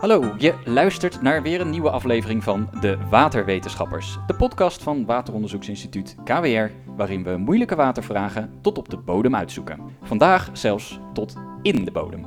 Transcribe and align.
Hallo, 0.00 0.34
je 0.38 0.54
luistert 0.64 1.22
naar 1.22 1.42
weer 1.42 1.60
een 1.60 1.70
nieuwe 1.70 1.90
aflevering 1.90 2.44
van 2.44 2.68
De 2.80 2.98
Waterwetenschappers, 3.10 4.18
de 4.26 4.34
podcast 4.34 4.82
van 4.82 5.04
Wateronderzoeksinstituut 5.04 6.16
KWR, 6.24 6.92
waarin 6.96 7.22
we 7.22 7.36
moeilijke 7.36 7.74
watervragen 7.74 8.50
tot 8.60 8.78
op 8.78 8.88
de 8.88 8.96
bodem 8.96 9.34
uitzoeken. 9.34 9.80
Vandaag 10.02 10.50
zelfs 10.52 11.00
tot 11.12 11.34
in 11.62 11.84
de 11.84 11.90
bodem. 11.90 12.26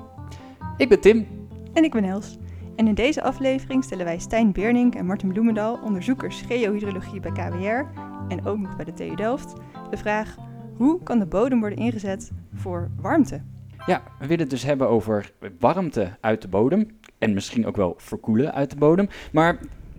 Ik 0.77 0.89
ben 0.89 1.01
Tim. 1.01 1.27
En 1.73 1.83
ik 1.83 1.91
ben 1.91 2.03
Els. 2.03 2.37
En 2.75 2.87
in 2.87 2.93
deze 2.93 3.23
aflevering 3.23 3.83
stellen 3.83 4.05
wij 4.05 4.19
Stijn 4.19 4.51
Beernink 4.51 4.95
en 4.95 5.05
Martin 5.05 5.29
Bloemendaal, 5.29 5.79
onderzoekers 5.83 6.41
geohydrologie 6.41 7.19
bij 7.19 7.31
KWR 7.31 7.99
en 8.27 8.45
ook 8.45 8.57
nog 8.57 8.75
bij 8.75 8.85
de 8.85 8.93
TU 8.93 9.15
Delft, 9.15 9.53
de 9.89 9.97
vraag 9.97 10.35
hoe 10.77 11.03
kan 11.03 11.19
de 11.19 11.25
bodem 11.25 11.59
worden 11.59 11.79
ingezet 11.79 12.31
voor 12.53 12.89
warmte? 13.01 13.52
Ja, 13.85 14.03
we 14.19 14.27
willen 14.27 14.39
het 14.39 14.49
dus 14.49 14.63
hebben 14.63 14.89
over 14.89 15.31
warmte 15.59 16.17
uit 16.21 16.41
de 16.41 16.47
bodem 16.47 16.99
en 17.17 17.33
misschien 17.33 17.65
ook 17.65 17.75
wel 17.75 17.93
verkoelen 17.97 18.53
uit 18.53 18.69
de 18.69 18.75
bodem. 18.75 19.09
Maar 19.31 19.57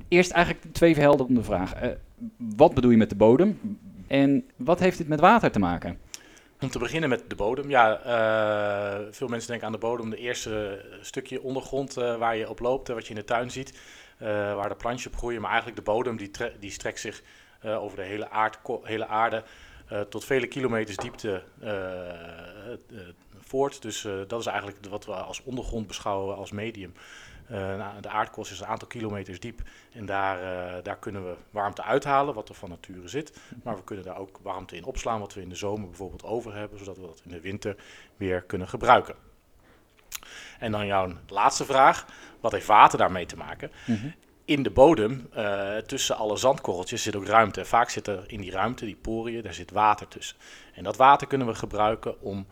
eerst 0.08 0.30
eigenlijk 0.30 0.66
twee 0.72 0.94
verhelderende 0.94 1.42
vragen. 1.42 1.88
Uh, 1.88 1.94
wat 2.56 2.74
bedoel 2.74 2.90
je 2.90 2.96
met 2.96 3.08
de 3.08 3.16
bodem 3.16 3.78
en 4.06 4.44
wat 4.56 4.78
heeft 4.78 4.98
dit 4.98 5.08
met 5.08 5.20
water 5.20 5.50
te 5.50 5.58
maken? 5.58 5.98
Om 6.60 6.68
te 6.68 6.78
beginnen 6.78 7.08
met 7.08 7.24
de 7.28 7.34
bodem. 7.34 7.70
Ja, 7.70 8.00
uh, 8.06 9.06
veel 9.10 9.28
mensen 9.28 9.48
denken 9.48 9.66
aan 9.66 9.72
de 9.72 9.78
bodem, 9.78 10.10
de 10.10 10.16
eerste 10.16 10.84
stukje 11.00 11.42
ondergrond 11.42 11.98
uh, 11.98 12.16
waar 12.16 12.36
je 12.36 12.48
op 12.48 12.60
loopt, 12.60 12.88
wat 12.88 13.04
je 13.04 13.10
in 13.10 13.20
de 13.20 13.24
tuin 13.24 13.50
ziet, 13.50 13.78
waar 14.54 14.68
de 14.68 14.74
plantjes 14.74 15.12
op 15.12 15.16
groeien. 15.18 15.40
Maar 15.40 15.50
eigenlijk 15.50 15.78
de 15.78 15.92
bodem 15.92 16.16
die, 16.16 16.30
die 16.60 16.70
strekt 16.70 17.00
zich 17.00 17.22
over 17.62 17.96
de 17.96 18.02
hele, 18.02 18.28
hele 18.82 19.06
aarde 19.06 19.42
tot 20.08 20.24
vele 20.24 20.46
kilometers 20.46 20.96
diepte 20.96 21.42
voort. 23.40 23.82
Dus 23.82 24.06
dat 24.26 24.40
is 24.40 24.46
eigenlijk 24.46 24.86
wat 24.86 25.04
we 25.04 25.12
als 25.12 25.42
ondergrond 25.42 25.86
beschouwen 25.86 26.36
als 26.36 26.50
medium. 26.50 26.92
Nou, 27.48 28.00
de 28.00 28.08
aardkorst 28.08 28.52
is 28.52 28.60
een 28.60 28.66
aantal 28.66 28.88
kilometers 28.88 29.40
diep 29.40 29.60
en 29.92 30.06
daar, 30.06 30.82
daar 30.82 30.98
kunnen 30.98 31.24
we 31.24 31.34
warmte 31.50 31.82
uithalen, 31.82 32.34
wat 32.34 32.48
er 32.48 32.54
van 32.54 32.68
nature 32.68 33.08
zit. 33.08 33.40
Maar 33.62 33.76
we 33.76 33.84
kunnen 33.84 34.04
daar 34.04 34.18
ook 34.18 34.38
warmte 34.42 34.76
in 34.76 34.84
opslaan, 34.84 35.20
wat 35.20 35.34
we 35.34 35.40
in 35.40 35.48
de 35.48 35.54
zomer 35.54 35.88
bijvoorbeeld 35.88 36.24
over 36.24 36.54
hebben, 36.54 36.78
zodat 36.78 36.96
we 36.96 37.06
dat 37.06 37.22
in 37.24 37.30
de 37.30 37.40
winter 37.40 37.76
weer 38.16 38.42
kunnen 38.42 38.68
gebruiken. 38.68 39.14
En 40.58 40.72
dan 40.72 40.86
jouw 40.86 41.12
laatste 41.28 41.64
vraag, 41.64 42.06
wat 42.40 42.52
heeft 42.52 42.66
water 42.66 42.98
daarmee 42.98 43.26
te 43.26 43.36
maken? 43.36 43.70
-hmm. 43.84 44.14
In 44.44 44.62
de 44.62 44.70
bodem, 44.70 45.28
uh, 45.36 45.76
tussen 45.76 46.16
alle 46.16 46.36
zandkorreltjes, 46.36 47.02
zit 47.02 47.16
ook 47.16 47.26
ruimte. 47.26 47.64
Vaak 47.64 47.90
zit 47.90 48.06
er 48.06 48.24
in 48.26 48.40
die 48.40 48.50
ruimte, 48.50 48.84
die 48.84 48.96
poriën, 48.96 49.42
daar 49.42 49.54
zit 49.54 49.70
water 49.70 50.08
tussen. 50.08 50.36
En 50.74 50.84
dat 50.84 50.96
water 50.96 51.26
kunnen 51.26 51.46
we 51.46 51.54
gebruiken 51.54 52.20
om 52.20 52.46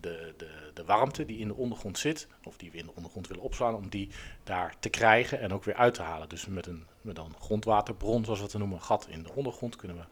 de, 0.00 0.34
de, 0.36 0.70
de 0.74 0.84
warmte 0.84 1.24
die 1.24 1.38
in 1.38 1.48
de 1.48 1.54
ondergrond 1.54 1.98
zit, 1.98 2.28
of 2.44 2.56
die 2.56 2.70
we 2.70 2.78
in 2.78 2.86
de 2.86 2.94
ondergrond 2.94 3.28
willen 3.28 3.42
opslaan, 3.42 3.74
om 3.74 3.88
die 3.88 4.08
daar 4.44 4.74
te 4.80 4.88
krijgen 4.88 5.40
en 5.40 5.52
ook 5.52 5.64
weer 5.64 5.74
uit 5.74 5.94
te 5.94 6.02
halen. 6.02 6.28
Dus 6.28 6.46
met 6.46 6.66
een, 6.66 6.86
met 7.00 7.18
een 7.18 7.34
grondwaterbron, 7.40 8.24
zoals 8.24 8.38
we 8.38 8.44
het 8.44 8.58
noemen, 8.58 8.76
een 8.76 8.82
gat 8.82 9.06
in 9.08 9.22
de 9.22 9.32
ondergrond, 9.34 9.76
kunnen 9.76 9.96
we 9.96 10.04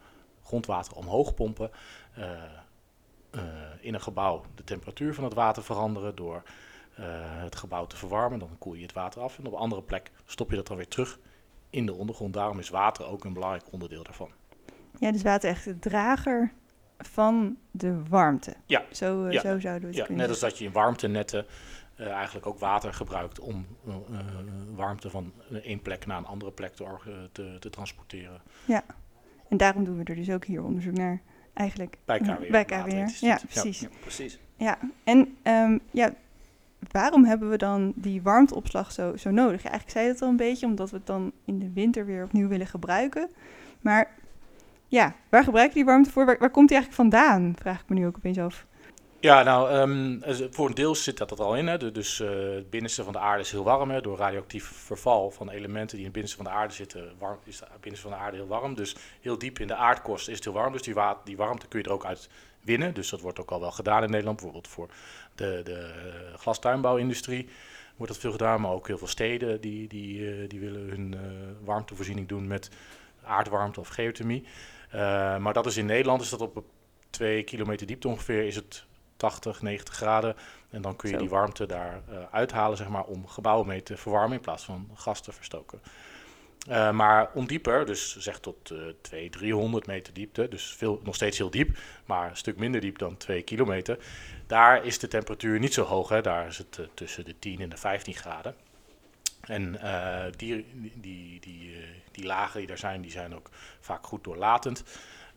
grondwater 0.43 0.95
omhoog 0.95 1.33
pompen. 1.33 1.71
Uh, 2.17 2.25
in 3.79 3.93
een 3.93 4.01
gebouw 4.01 4.45
de 4.55 4.63
temperatuur 4.63 5.13
van 5.13 5.23
het 5.23 5.33
water 5.33 5.63
veranderen 5.63 6.15
door 6.15 6.43
het 7.41 7.55
gebouw 7.55 7.85
te 7.85 7.97
verwarmen. 7.97 8.39
Dan 8.39 8.49
koel 8.59 8.73
je 8.73 8.81
het 8.81 8.93
water 8.93 9.21
af 9.21 9.37
en 9.37 9.45
op 9.45 9.53
een 9.53 9.59
andere 9.59 9.81
plek 9.81 10.11
stop 10.25 10.49
je 10.49 10.55
dat 10.55 10.67
dan 10.67 10.77
weer 10.77 10.87
terug 10.87 11.19
in 11.69 11.85
de 11.85 11.93
ondergrond. 11.93 12.33
Daarom 12.33 12.59
is 12.59 12.69
water 12.69 13.05
ook 13.05 13.23
een 13.23 13.33
belangrijk 13.33 13.71
onderdeel 13.71 14.03
daarvan. 14.03 14.29
Ja, 14.99 15.11
dus 15.11 15.21
water 15.21 15.49
echt 15.49 15.63
de 15.63 15.79
drager 15.79 16.51
van 16.97 17.57
de 17.71 18.03
warmte. 18.09 18.53
Ja. 18.65 18.83
Zo, 18.91 19.29
ja. 19.29 19.41
zo 19.41 19.59
zouden 19.59 19.81
we 19.81 19.87
het 19.87 19.95
ja, 19.95 20.05
kunnen 20.05 20.21
Net 20.21 20.29
als 20.29 20.39
dat 20.39 20.57
je 20.57 20.65
in 20.65 20.71
warmtenetten 20.71 21.45
uh, 21.99 22.11
eigenlijk 22.11 22.45
ook 22.45 22.59
water 22.59 22.93
gebruikt 22.93 23.39
om 23.39 23.65
uh, 23.87 23.95
warmte 24.75 25.09
van 25.09 25.33
één 25.63 25.81
plek 25.81 26.05
naar 26.05 26.17
een 26.17 26.25
andere 26.25 26.51
plek 26.51 26.73
te, 26.73 26.85
te, 27.31 27.57
te, 27.59 27.69
transporteren. 27.69 28.41
Ja, 28.65 28.83
en 29.49 29.57
daarom 29.57 29.83
doen 29.83 29.97
we 29.97 30.03
er 30.03 30.15
dus 30.15 30.29
ook 30.29 30.45
hier 30.45 30.63
onderzoek 30.63 30.93
naar. 30.93 31.21
Eigenlijk. 31.53 31.97
Bij 32.05 32.19
KWR. 32.19 32.51
Bij 32.51 32.65
KWR, 32.65 33.25
ja, 33.25 33.39
precies. 33.45 33.79
Ja, 33.79 33.87
precies. 34.01 34.39
Ja, 34.55 34.77
en 35.03 35.37
um, 35.43 35.79
ja, 35.91 36.13
waarom 36.91 37.25
hebben 37.25 37.49
we 37.49 37.57
dan 37.57 37.93
die 37.95 38.21
warmteopslag 38.21 38.91
zo, 38.91 39.17
zo 39.17 39.31
nodig? 39.31 39.61
Eigenlijk 39.61 39.91
zei 39.91 40.05
je 40.05 40.11
het 40.11 40.21
al 40.21 40.29
een 40.29 40.35
beetje, 40.35 40.65
omdat 40.65 40.89
we 40.89 40.97
het 40.97 41.05
dan 41.05 41.31
in 41.45 41.59
de 41.59 41.71
winter 41.73 42.05
weer 42.05 42.23
opnieuw 42.23 42.47
willen 42.47 42.67
gebruiken. 42.67 43.29
Maar 43.81 44.11
ja, 44.87 45.15
waar 45.29 45.43
gebruik 45.43 45.67
je 45.67 45.73
die 45.73 45.85
warmte 45.85 46.11
voor? 46.11 46.25
Waar, 46.25 46.37
waar 46.39 46.49
komt 46.49 46.67
die 46.67 46.77
eigenlijk 46.77 47.11
vandaan? 47.11 47.55
Vraag 47.59 47.81
ik 47.81 47.89
me 47.89 47.95
nu 47.95 48.05
ook 48.05 48.17
opeens 48.17 48.39
af. 48.39 48.65
Ja, 49.21 49.43
nou, 49.43 49.73
um, 49.73 50.21
voor 50.51 50.67
een 50.67 50.73
deel 50.73 50.95
zit 50.95 51.17
dat 51.17 51.31
er 51.31 51.41
al 51.41 51.55
in. 51.55 51.67
Hè. 51.67 51.91
Dus 51.91 52.19
uh, 52.19 52.29
het 52.29 52.69
binnenste 52.69 53.03
van 53.03 53.13
de 53.13 53.19
aarde 53.19 53.43
is 53.43 53.51
heel 53.51 53.63
warm. 53.63 53.89
Hè. 53.89 54.01
Door 54.01 54.17
radioactief 54.17 54.65
verval 54.65 55.31
van 55.31 55.49
elementen 55.49 55.97
die 55.97 55.97
in 55.97 56.03
het 56.03 56.11
binnenste 56.11 56.43
van 56.43 56.45
de 56.45 56.59
aarde 56.59 56.73
zitten, 56.73 57.11
warm, 57.17 57.39
is 57.43 57.59
het 57.59 57.69
binnenste 57.81 58.07
van 58.07 58.17
de 58.17 58.23
aarde 58.23 58.37
heel 58.37 58.47
warm. 58.47 58.75
Dus 58.75 58.95
heel 59.21 59.37
diep 59.37 59.59
in 59.59 59.67
de 59.67 59.75
aardkorst 59.75 60.27
is 60.27 60.35
het 60.35 60.43
heel 60.43 60.53
warm. 60.53 60.71
Dus 60.71 60.81
die, 60.81 60.93
wa 60.93 61.21
die 61.23 61.37
warmte 61.37 61.67
kun 61.67 61.79
je 61.79 61.85
er 61.85 61.91
ook 61.91 62.05
uit 62.05 62.29
winnen. 62.61 62.93
Dus 62.93 63.09
dat 63.09 63.21
wordt 63.21 63.39
ook 63.39 63.51
al 63.51 63.59
wel 63.59 63.71
gedaan 63.71 64.03
in 64.03 64.09
Nederland. 64.09 64.35
Bijvoorbeeld 64.35 64.67
voor 64.67 64.89
de, 65.35 65.61
de 65.63 65.93
glastuinbouwindustrie 66.37 67.49
wordt 67.95 68.11
dat 68.11 68.21
veel 68.21 68.31
gedaan. 68.31 68.61
Maar 68.61 68.71
ook 68.71 68.87
heel 68.87 68.97
veel 68.97 69.07
steden 69.07 69.61
die, 69.61 69.87
die, 69.87 70.19
uh, 70.19 70.49
die 70.49 70.59
willen 70.59 70.89
hun 70.89 71.15
warmtevoorziening 71.63 72.27
doen 72.27 72.47
met 72.47 72.69
aardwarmte 73.23 73.79
of 73.79 73.87
geothermie. 73.87 74.43
Maar 75.39 75.53
dat 75.53 75.65
is 75.65 75.77
in 75.77 75.85
Nederland, 75.85 76.21
is 76.21 76.29
dat 76.29 76.41
op 76.41 76.63
twee 77.09 77.43
kilometer 77.43 77.87
diepte 77.87 78.07
ongeveer, 78.07 78.45
is 78.45 78.55
het 78.55 78.85
80, 79.21 79.61
90 79.61 79.95
graden. 79.95 80.35
En 80.69 80.81
dan 80.81 80.95
kun 80.95 81.09
je 81.09 81.15
Zo. 81.15 81.21
die 81.21 81.29
warmte 81.29 81.65
daar 81.65 82.01
uh, 82.09 82.17
uithalen, 82.31 82.77
zeg 82.77 82.87
maar, 82.87 83.03
om 83.03 83.27
gebouwen 83.27 83.67
mee 83.67 83.83
te 83.83 83.97
verwarmen 83.97 84.37
in 84.37 84.43
plaats 84.43 84.63
van 84.63 84.89
gas 84.95 85.21
te 85.21 85.31
verstoken. 85.31 85.81
Uh, 86.69 86.91
maar 86.91 87.29
ondieper, 87.33 87.85
dus 87.85 88.17
zeg 88.17 88.39
tot 88.39 88.71
uh, 88.71 88.79
200, 89.01 89.31
300 89.31 89.87
meter 89.87 90.13
diepte, 90.13 90.47
dus 90.47 90.73
veel, 90.77 91.01
nog 91.03 91.15
steeds 91.15 91.37
heel 91.37 91.49
diep, 91.49 91.77
maar 92.05 92.29
een 92.29 92.37
stuk 92.37 92.57
minder 92.57 92.81
diep 92.81 92.97
dan 92.97 93.17
2 93.17 93.41
kilometer. 93.41 93.97
Daar 94.47 94.85
is 94.85 94.99
de 94.99 95.07
temperatuur 95.07 95.59
niet 95.59 95.73
zo 95.73 95.83
hoog, 95.83 96.09
hè? 96.09 96.21
daar 96.21 96.47
is 96.47 96.57
het 96.57 96.77
uh, 96.79 96.85
tussen 96.93 97.25
de 97.25 97.39
10 97.39 97.61
en 97.61 97.69
de 97.69 97.77
15 97.77 98.13
graden. 98.13 98.55
En 99.41 99.79
die, 100.37 100.65
die, 100.93 101.39
die, 101.39 101.75
die 102.11 102.25
lagen 102.25 102.59
die 102.59 102.67
daar 102.67 102.77
zijn, 102.77 103.01
die 103.01 103.11
zijn 103.11 103.35
ook 103.35 103.49
vaak 103.79 104.05
goed 104.05 104.23
doorlatend. 104.23 104.83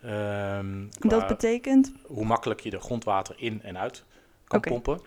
Um, 0.07 0.89
dat 0.99 1.27
betekent? 1.27 1.93
Hoe 2.07 2.25
makkelijk 2.25 2.61
je 2.61 2.71
er 2.71 2.81
grondwater 2.81 3.35
in 3.39 3.63
en 3.63 3.79
uit 3.79 4.05
kan 4.45 4.59
okay. 4.59 4.73
pompen. 4.73 5.01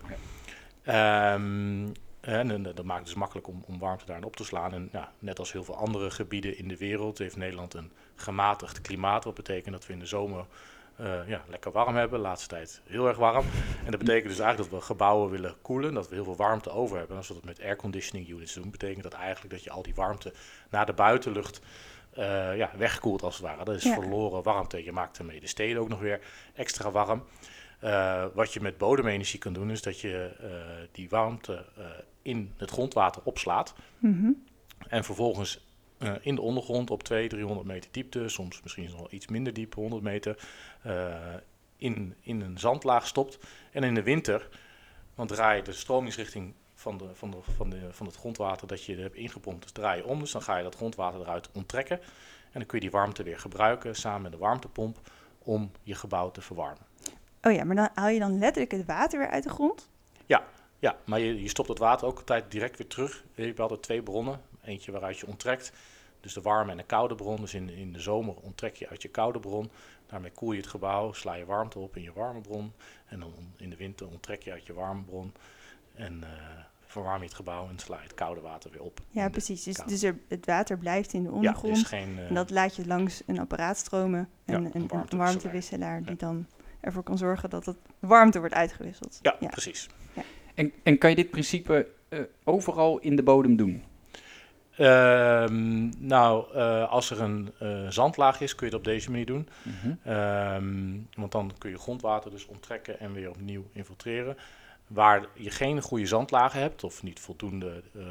Um, 0.86 1.92
en 2.20 2.62
dat 2.62 2.84
maakt 2.84 2.98
het 2.98 3.06
dus 3.06 3.14
makkelijk 3.14 3.48
om, 3.48 3.64
om 3.66 3.78
warmte 3.78 4.06
daarin 4.06 4.24
op 4.24 4.36
te 4.36 4.44
slaan. 4.44 4.72
En 4.72 4.88
ja, 4.92 5.12
net 5.18 5.38
als 5.38 5.52
heel 5.52 5.64
veel 5.64 5.76
andere 5.76 6.10
gebieden 6.10 6.58
in 6.58 6.68
de 6.68 6.76
wereld 6.76 7.18
heeft 7.18 7.36
Nederland 7.36 7.74
een 7.74 7.92
gematigd 8.14 8.80
klimaat. 8.80 9.24
Wat 9.24 9.34
betekent 9.34 9.74
dat 9.74 9.86
we 9.86 9.92
in 9.92 9.98
de 9.98 10.06
zomer 10.06 10.46
uh, 11.00 11.28
ja, 11.28 11.42
lekker 11.48 11.72
warm 11.72 11.96
hebben. 11.96 12.18
De 12.18 12.24
laatste 12.24 12.48
tijd 12.48 12.80
heel 12.84 13.08
erg 13.08 13.16
warm. 13.16 13.46
En 13.84 13.90
dat 13.90 14.00
betekent 14.00 14.28
dus 14.28 14.38
eigenlijk 14.38 14.70
dat 14.70 14.80
we 14.80 14.86
gebouwen 14.86 15.30
willen 15.30 15.54
koelen. 15.62 15.94
Dat 15.94 16.08
we 16.08 16.14
heel 16.14 16.24
veel 16.24 16.36
warmte 16.36 16.70
over 16.70 16.96
hebben. 16.96 17.12
En 17.12 17.18
als 17.18 17.28
we 17.28 17.34
dat 17.34 17.44
met 17.44 17.62
airconditioning 17.62 18.28
units 18.28 18.54
doen, 18.54 18.70
betekent 18.70 19.02
dat 19.02 19.12
eigenlijk 19.12 19.54
dat 19.54 19.64
je 19.64 19.70
al 19.70 19.82
die 19.82 19.94
warmte 19.94 20.32
naar 20.70 20.86
de 20.86 20.92
buitenlucht 20.92 21.60
uh, 22.18 22.56
ja, 22.56 22.70
wegkoelt 22.76 23.22
als 23.22 23.36
het 23.36 23.44
ware. 23.44 23.64
Dat 23.64 23.74
is 23.74 23.82
ja. 23.82 23.94
verloren 23.94 24.42
warmte. 24.42 24.84
Je 24.84 24.92
maakt 24.92 25.18
ermee 25.18 25.40
de 25.40 25.46
steden 25.46 25.82
ook 25.82 25.88
nog 25.88 26.00
weer 26.00 26.20
extra 26.54 26.90
warm. 26.90 27.22
Uh, 27.84 28.24
wat 28.34 28.52
je 28.52 28.60
met 28.60 28.78
bodemenergie 28.78 29.38
kan 29.38 29.52
doen, 29.52 29.70
is 29.70 29.82
dat 29.82 30.00
je 30.00 30.36
uh, 30.42 30.48
die 30.92 31.08
warmte 31.08 31.64
in 32.22 32.52
het 32.56 32.70
grondwater 32.70 33.22
opslaat. 33.24 33.74
Mm 33.98 34.20
-hmm. 34.20 34.44
En 34.88 35.04
vervolgens 35.04 35.66
in 36.20 36.34
de 36.34 36.40
ondergrond 36.40 36.90
op 36.90 37.02
200, 37.02 37.40
300 37.40 37.66
meter 37.68 37.90
diepte, 37.92 38.28
soms 38.28 38.62
misschien 38.62 38.90
nog 38.96 39.10
iets 39.10 39.26
minder 39.26 39.52
diep, 39.52 39.74
100 39.74 40.02
meter, 40.02 40.38
in, 41.76 42.14
in 42.20 42.40
een 42.40 42.58
zandlaag 42.58 43.06
stopt. 43.06 43.38
En 43.72 43.84
in 43.84 43.94
de 43.94 44.02
winter, 44.02 44.48
dan 45.14 45.26
draai 45.26 45.56
je 45.56 45.62
de 45.62 45.72
stromingsrichting 45.72 46.54
van, 46.88 46.98
de, 46.98 47.14
van, 47.14 47.30
de, 47.30 47.36
van, 47.56 47.70
de, 47.70 47.88
van 47.90 48.06
het 48.06 48.16
grondwater 48.16 48.66
dat 48.66 48.84
je 48.84 48.96
hebt 48.96 49.14
ingepompt, 49.14 49.62
dus 49.62 49.72
draai 49.72 50.00
je 50.00 50.06
om. 50.06 50.18
Dus 50.18 50.32
dan 50.32 50.42
ga 50.42 50.56
je 50.56 50.62
dat 50.62 50.74
grondwater 50.74 51.20
eruit 51.20 51.48
onttrekken. 51.52 52.00
En 52.44 52.52
dan 52.52 52.66
kun 52.66 52.78
je 52.78 52.84
die 52.84 52.90
warmte 52.90 53.22
weer 53.22 53.38
gebruiken 53.38 53.94
samen 53.94 54.22
met 54.22 54.32
de 54.32 54.38
warmtepomp 54.38 54.98
om 55.38 55.70
je 55.82 55.94
gebouw 55.94 56.30
te 56.30 56.40
verwarmen. 56.40 56.86
Oh 57.42 57.52
ja, 57.52 57.64
maar 57.64 57.76
dan 57.76 57.88
haal 57.94 58.08
je 58.08 58.18
dan 58.18 58.38
letterlijk 58.38 58.72
het 58.72 58.86
water 58.86 59.18
weer 59.18 59.28
uit 59.28 59.42
de 59.42 59.50
grond? 59.50 59.88
Ja, 60.26 60.44
ja 60.78 60.96
maar 61.04 61.20
je, 61.20 61.42
je 61.42 61.48
stopt 61.48 61.68
het 61.68 61.78
water 61.78 62.06
ook 62.06 62.18
altijd 62.18 62.50
direct 62.50 62.78
weer 62.78 62.86
terug. 62.86 63.24
Je 63.34 63.42
hebt 63.42 63.60
altijd 63.60 63.82
twee 63.82 64.02
bronnen. 64.02 64.40
Eentje 64.62 64.92
waaruit 64.92 65.18
je 65.18 65.26
onttrekt, 65.26 65.72
dus 66.20 66.32
de 66.32 66.40
warme 66.40 66.70
en 66.70 66.76
de 66.76 66.82
koude 66.82 67.14
bron. 67.14 67.36
Dus 67.36 67.54
in, 67.54 67.70
in 67.70 67.92
de 67.92 68.00
zomer 68.00 68.34
onttrek 68.34 68.76
je 68.76 68.88
uit 68.88 69.02
je 69.02 69.08
koude 69.08 69.40
bron. 69.40 69.70
Daarmee 70.06 70.30
koel 70.30 70.52
je 70.52 70.60
het 70.60 70.68
gebouw, 70.68 71.12
sla 71.12 71.34
je 71.34 71.44
warmte 71.44 71.78
op 71.78 71.96
in 71.96 72.02
je 72.02 72.12
warme 72.12 72.40
bron. 72.40 72.72
En 73.06 73.20
dan 73.20 73.32
in 73.56 73.70
de 73.70 73.76
winter 73.76 74.08
onttrek 74.08 74.42
je 74.42 74.52
uit 74.52 74.66
je 74.66 74.74
warme 74.74 75.02
bron. 75.02 75.32
En 75.94 76.20
uh, 76.20 76.28
verwarm 76.88 77.18
je 77.18 77.24
het 77.24 77.34
gebouw 77.34 77.68
en 77.68 77.78
sla 77.78 77.96
je 77.96 78.02
het 78.02 78.14
koude 78.14 78.40
water 78.40 78.70
weer 78.70 78.82
op. 78.82 79.00
Ja, 79.10 79.28
precies. 79.28 79.62
Dus, 79.62 79.76
dus 79.86 80.02
er, 80.02 80.18
het 80.28 80.46
water 80.46 80.78
blijft 80.78 81.12
in 81.12 81.22
de 81.22 81.30
ondergrond. 81.30 81.78
Ja, 81.78 81.84
geen, 81.84 82.12
uh, 82.18 82.28
en 82.28 82.34
dat 82.34 82.50
laat 82.50 82.76
je 82.76 82.86
langs 82.86 83.22
een 83.26 83.40
apparaat 83.40 83.76
stromen. 83.76 84.28
En 84.44 84.62
ja, 84.62 84.70
een, 84.72 84.90
een 85.08 85.18
warmtewisselaar, 85.18 86.02
die 86.02 86.16
dan 86.16 86.46
ervoor 86.80 87.02
kan 87.02 87.18
zorgen 87.18 87.50
dat 87.50 87.66
het 87.66 87.76
warmte 87.98 88.38
wordt 88.38 88.54
uitgewisseld. 88.54 89.18
Ja, 89.22 89.36
precies. 89.50 89.88
En, 90.54 90.72
en 90.82 90.98
kan 90.98 91.10
je 91.10 91.16
dit 91.16 91.30
principe 91.30 91.88
eh, 92.08 92.20
overal 92.44 92.98
in 92.98 93.16
de 93.16 93.22
bodem 93.22 93.56
doen? 93.56 93.84
Ehm, 94.78 95.88
nou, 96.06 96.54
eh, 96.54 96.88
als 96.90 97.10
er 97.10 97.20
een 97.20 97.52
eh, 97.58 97.86
zandlaag 97.88 98.40
is, 98.40 98.54
kun 98.54 98.66
je 98.66 98.72
het 98.72 98.80
op 98.80 98.88
deze 98.92 99.10
manier 99.10 99.26
doen. 99.26 99.48
Mhm. 99.62 99.94
Ehm, 100.04 100.96
want 101.14 101.32
dan 101.32 101.52
kun 101.58 101.70
je 101.70 101.78
grondwater 101.78 102.30
dus 102.30 102.46
onttrekken 102.46 103.00
en 103.00 103.12
weer 103.12 103.30
opnieuw 103.30 103.64
infiltreren. 103.72 104.36
Waar 104.88 105.26
je 105.34 105.50
geen 105.50 105.82
goede 105.82 106.06
zandlagen 106.06 106.60
hebt, 106.60 106.84
of 106.84 107.02
niet 107.02 107.20
voldoende 107.20 107.82
eh, 107.94 108.02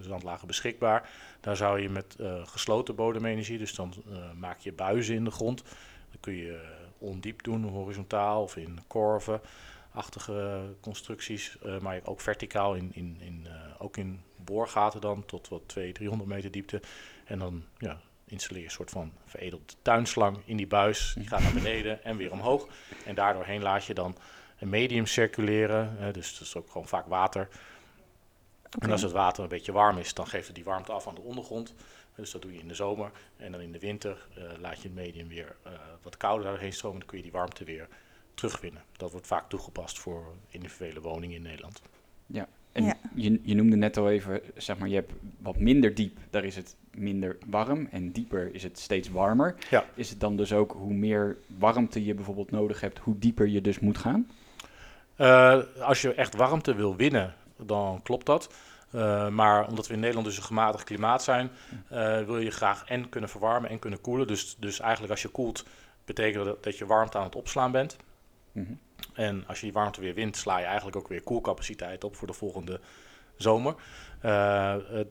zandlagen 0.00 0.46
beschikbaar, 0.46 1.10
daar 1.40 1.56
zou 1.56 1.80
je 1.80 1.88
met 1.88 2.16
eh, 2.18 2.46
gesloten 2.46 2.94
bodemenergie, 2.94 3.58
dus 3.58 3.74
dan 3.74 3.92
eh, 4.10 4.32
maak 4.36 4.58
je 4.58 4.72
buizen 4.72 5.14
in 5.14 5.24
de 5.24 5.30
grond. 5.30 5.62
Dan 6.10 6.20
kun 6.20 6.34
je 6.34 6.60
ondiep 6.98 7.42
doen, 7.42 7.64
horizontaal 7.64 8.42
of 8.42 8.56
in 8.56 8.78
korven. 8.86 9.40
Achtige 9.92 10.60
constructies, 10.80 11.58
maar 11.80 12.00
ook 12.04 12.20
verticaal, 12.20 12.74
in, 12.74 12.90
in, 12.94 13.16
in, 13.20 13.48
ook 13.78 13.96
in 13.96 14.22
boorgaten 14.36 15.00
dan, 15.00 15.24
tot 15.26 15.48
wat 15.48 15.62
200, 15.66 15.94
300 15.94 16.30
meter 16.30 16.50
diepte. 16.50 16.80
En 17.24 17.38
dan 17.38 17.64
ja, 17.78 18.00
installeer 18.24 18.62
je 18.62 18.68
een 18.68 18.74
soort 18.74 18.90
van 18.90 19.12
veredelde 19.24 19.64
tuinslang 19.82 20.38
in 20.44 20.56
die 20.56 20.66
buis. 20.66 21.12
Die 21.18 21.28
gaat 21.28 21.42
naar 21.42 21.52
beneden 21.52 22.04
en 22.04 22.16
weer 22.16 22.32
omhoog. 22.32 22.68
En 23.04 23.14
daardoorheen 23.14 23.62
laat 23.62 23.84
je 23.84 23.94
dan 23.94 24.16
een 24.60 24.68
medium 24.68 25.06
circuleren. 25.06 25.96
hè, 25.98 26.12
dus 26.12 26.32
dat 26.32 26.40
is 26.46 26.56
ook 26.56 26.70
gewoon 26.70 26.88
vaak 26.88 27.06
water. 27.06 27.48
En 28.78 28.90
als 28.90 29.02
het 29.02 29.12
water 29.12 29.42
een 29.42 29.48
beetje 29.48 29.72
warm 29.72 29.98
is, 29.98 30.14
dan 30.14 30.26
geeft 30.26 30.46
het 30.46 30.54
die 30.56 30.64
warmte 30.64 30.92
af 30.92 31.08
aan 31.08 31.14
de 31.14 31.20
ondergrond. 31.20 31.74
Dus 32.14 32.30
dat 32.30 32.42
doe 32.42 32.52
je 32.52 32.58
in 32.60 32.68
de 32.68 32.74
zomer. 32.74 33.10
En 33.36 33.52
dan 33.52 33.60
in 33.60 33.72
de 33.72 33.78
winter 33.78 34.26
eh, 34.36 34.42
laat 34.60 34.76
je 34.76 34.82
het 34.88 34.94
medium 34.96 35.28
weer 35.28 35.56
eh, 35.62 35.72
wat 36.02 36.16
kouder 36.16 36.46
daarheen 36.46 36.72
stromen. 36.72 36.98
Dan 36.98 37.08
kun 37.08 37.16
je 37.18 37.24
die 37.24 37.32
warmte 37.32 37.64
weer 37.64 37.88
terugwinnen. 38.34 38.82
Dat 38.96 39.10
wordt 39.10 39.26
vaak 39.26 39.48
toegepast 39.48 39.98
voor 39.98 40.34
individuele 40.48 41.00
woningen 41.00 41.36
in 41.36 41.42
Nederland. 41.42 41.82
En 42.72 42.84
Ja. 42.84 42.96
je, 43.14 43.40
je 43.42 43.54
noemde 43.54 43.76
net 43.76 43.96
al 43.96 44.10
even, 44.10 44.40
zeg 44.56 44.78
maar, 44.78 44.88
je 44.88 44.94
hebt 44.94 45.12
wat 45.38 45.58
minder 45.58 45.94
diep, 45.94 46.18
daar 46.30 46.44
is 46.44 46.56
het 46.56 46.76
minder 46.94 47.38
warm. 47.46 47.88
En 47.90 48.12
dieper 48.12 48.54
is 48.54 48.62
het 48.62 48.78
steeds 48.78 49.08
warmer. 49.08 49.54
Ja. 49.70 49.84
Is 49.94 50.10
het 50.10 50.20
dan 50.20 50.36
dus 50.36 50.52
ook 50.52 50.72
hoe 50.72 50.92
meer 50.94 51.36
warmte 51.58 52.04
je 52.04 52.14
bijvoorbeeld 52.14 52.50
nodig 52.50 52.80
hebt, 52.80 52.98
hoe 52.98 53.18
dieper 53.18 53.46
je 53.46 53.60
dus 53.60 53.78
moet 53.80 53.98
gaan? 53.98 54.28
Eh, 55.20 55.58
als 55.80 56.02
je 56.02 56.14
echt 56.14 56.36
warmte 56.36 56.74
wil 56.74 56.96
winnen, 56.96 57.34
dan 57.56 58.00
klopt 58.02 58.26
dat. 58.26 58.54
Eh, 58.90 59.28
maar 59.28 59.68
omdat 59.68 59.86
we 59.86 59.92
in 59.92 60.00
Nederland 60.00 60.26
dus 60.26 60.36
een 60.36 60.42
gematigd 60.42 60.84
klimaat 60.84 61.22
zijn, 61.22 61.50
eh, 61.88 62.22
wil 62.22 62.38
je 62.38 62.50
graag 62.50 62.84
en 62.84 63.08
kunnen 63.08 63.30
verwarmen 63.30 63.70
en 63.70 63.78
kunnen 63.78 64.00
koelen. 64.00 64.26
Dus, 64.26 64.56
dus 64.58 64.80
eigenlijk 64.80 65.12
als 65.12 65.22
je 65.22 65.28
koelt, 65.28 65.64
betekent 66.04 66.44
dat 66.44 66.64
dat 66.64 66.78
je 66.78 66.86
warmte 66.86 67.18
aan 67.18 67.24
het 67.24 67.34
opslaan 67.34 67.72
bent. 67.72 67.96
Mhm. 68.52 68.72
En 69.14 69.44
als 69.46 69.58
je 69.58 69.64
die 69.64 69.74
warmte 69.74 70.00
weer 70.00 70.14
wint, 70.14 70.36
sla 70.36 70.58
je 70.58 70.64
eigenlijk 70.64 70.96
ook 70.96 71.08
weer 71.08 71.22
koelcapaciteit 71.22 72.04
op 72.04 72.16
voor 72.16 72.26
de 72.26 72.32
volgende 72.32 72.80
zomer. 73.36 73.74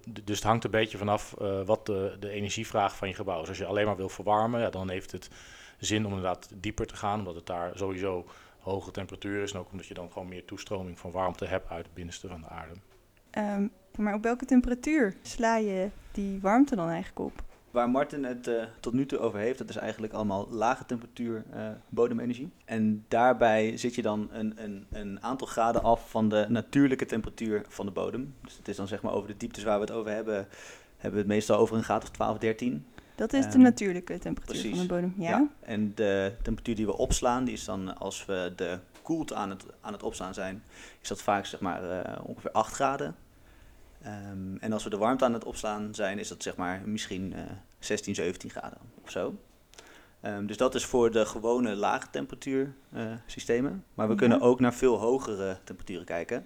Dus 0.10 0.36
het 0.36 0.44
hangt 0.44 0.64
een 0.64 0.72
beetje 0.72 0.98
vanaf 0.98 1.36
wat 1.66 1.86
de, 1.86 2.18
de 2.20 2.30
energievraag 2.30 2.96
van 2.96 3.08
je 3.08 3.14
gebouw 3.14 3.42
is. 3.42 3.48
Als 3.48 3.58
je 3.58 3.66
alleen 3.66 3.86
maar 3.86 3.96
wil 3.96 4.10
verwarmen, 4.10 4.62
ja, 4.62 4.70
dan 4.70 4.90
heeft 4.90 5.12
het 5.12 5.30
zin 5.78 6.06
om 6.06 6.14
inderdaad 6.14 6.50
dieper 6.56 6.88
te 6.88 6.96
gaan, 6.96 7.20
omdat 7.20 7.36
het 7.36 7.46
daar 7.46 7.72
sowieso 7.76 8.26
hoge 8.60 8.92
temperatuur 8.92 9.42
is. 9.42 9.52
En 9.54 9.60
ook 9.60 9.72
omdat 9.72 9.86
je 9.86 9.94
dan 9.94 10.12
gewoon 10.12 10.28
meer 10.28 10.46
toestroming 10.46 11.00
van 11.00 11.12
warmte 11.12 11.46
hebt 11.46 11.70
uit 11.70 11.86
het 11.86 11.94
binnenste 11.94 12.28
van 12.28 12.42
de 12.42 12.48
aarde. 12.48 12.74
Ehm, 13.30 13.68
maar 13.98 14.14
op 14.14 14.24
welke 14.24 14.46
temperatuur 14.46 15.16
sla 15.22 15.58
je 15.58 15.90
die 16.12 16.42
warmte 16.42 16.76
dan 16.76 16.88
eigenlijk 16.88 17.20
op? 17.20 17.44
Waar 17.72 17.90
Martin 17.90 18.24
het 18.24 18.48
eh, 18.48 18.64
tot 18.80 18.94
nu 18.94 19.06
toe 19.06 19.20
over 19.20 19.40
heeft, 19.40 19.58
dat 19.58 19.70
is 19.70 19.76
eigenlijk 19.76 20.14
allemaal 20.14 20.48
lage 20.50 20.86
temperatuur 20.86 21.44
eh, 21.52 21.68
bodemenergie. 21.90 22.52
En 22.66 23.06
daarbij 23.08 23.78
zit 23.78 23.96
je 23.96 24.02
dan 24.02 24.30
een, 24.32 24.54
een, 24.64 24.86
een 24.92 25.24
aantal 25.24 25.48
graden 25.48 25.84
af 25.84 26.10
van 26.10 26.30
de 26.30 26.46
natuurlijke 26.50 27.06
temperatuur 27.06 27.66
van 27.68 27.86
de 27.86 27.92
bodem. 27.92 28.36
Dus 28.42 28.58
het 28.58 28.68
is 28.68 28.76
dan 28.76 28.88
zeg 28.88 29.02
maar 29.02 29.14
over 29.14 29.28
de 29.28 29.38
dieptes 29.38 29.64
waar 29.64 29.80
we 29.80 29.86
het 29.86 29.94
over 29.94 30.12
hebben, 30.12 30.48
hebben 30.98 31.12
we 31.12 31.18
het 31.18 31.28
meestal 31.28 31.58
over 31.58 31.78
een 31.78 31.84
graad 31.84 32.04
of 32.04 32.10
12, 32.10 32.38
13. 32.38 32.86
Dat 33.20 33.34
is 33.34 33.46
de 33.46 33.52
Ehm, 33.52 33.62
natuurlijke 33.62 34.18
temperatuur 34.18 34.70
van 34.70 34.80
de 34.80 34.86
bodem. 34.86 35.14
Ja. 35.18 35.48
En 35.60 35.92
de 35.96 36.34
temperatuur 36.42 36.76
die 36.76 36.86
we 36.86 36.98
opslaan, 36.98 37.44
die 37.44 37.54
is 37.54 37.66
dan 37.66 37.98
als 37.98 38.26
we 38.26 38.54
de 38.56 38.80
koelte 39.02 39.36
aan 39.36 39.50
het, 39.50 39.66
aan 39.82 39.94
het 39.94 40.04
opslaan 40.04 40.34
zijn, 40.34 40.64
is 41.02 41.08
dat 41.08 41.22
vaak 41.22 41.46
zeg 41.46 41.60
maar 41.60 41.90
eh, 42.02 42.26
ongeveer 42.26 42.52
8 42.52 42.74
graden. 42.74 43.16
Ehm, 44.02 44.56
en 44.60 44.74
als 44.74 44.84
we 44.84 44.90
de 44.90 44.98
warmte 44.98 45.26
aan 45.26 45.34
het 45.34 45.44
opslaan 45.44 45.96
zijn, 45.96 46.20
is 46.20 46.28
dat 46.28 46.44
zeg 46.44 46.56
maar 46.56 46.82
misschien 46.86 47.34
eh 47.34 47.42
16, 47.80 48.16
17 48.16 48.50
graden 48.50 48.78
of 49.04 49.12
zo. 49.12 49.36
Ehm, 50.22 50.46
dus 50.46 50.58
dat 50.58 50.76
is 50.76 50.86
voor 50.86 51.12
de 51.12 51.26
gewone 51.26 51.76
lage 51.76 52.08
temperatuur 52.12 52.74
eh, 52.94 53.02
systemen. 53.26 53.84
Maar 53.94 54.06
we 54.08 54.14
Ja. 54.14 54.20
kunnen 54.20 54.42
ook 54.42 54.60
naar 54.60 54.74
veel 54.74 54.98
hogere 55.00 55.58
temperaturen 55.64 56.06
kijken. 56.06 56.46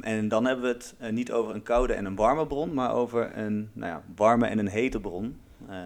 En 0.00 0.28
dan 0.28 0.44
hebben 0.44 0.64
we 0.64 0.70
het 0.72 0.94
eh, 0.98 1.12
niet 1.12 1.32
over 1.32 1.54
een 1.54 1.62
koude 1.62 1.92
en 1.92 2.04
een 2.04 2.14
warme 2.16 2.46
bron, 2.46 2.74
maar 2.74 2.92
over 2.94 3.36
een 3.38 3.70
nou 3.72 3.92
ja, 3.92 4.02
warme 4.16 4.46
en 4.46 4.58
een 4.58 4.68
hete 4.68 5.00
bron. 5.00 5.40
Eh, 5.68 5.78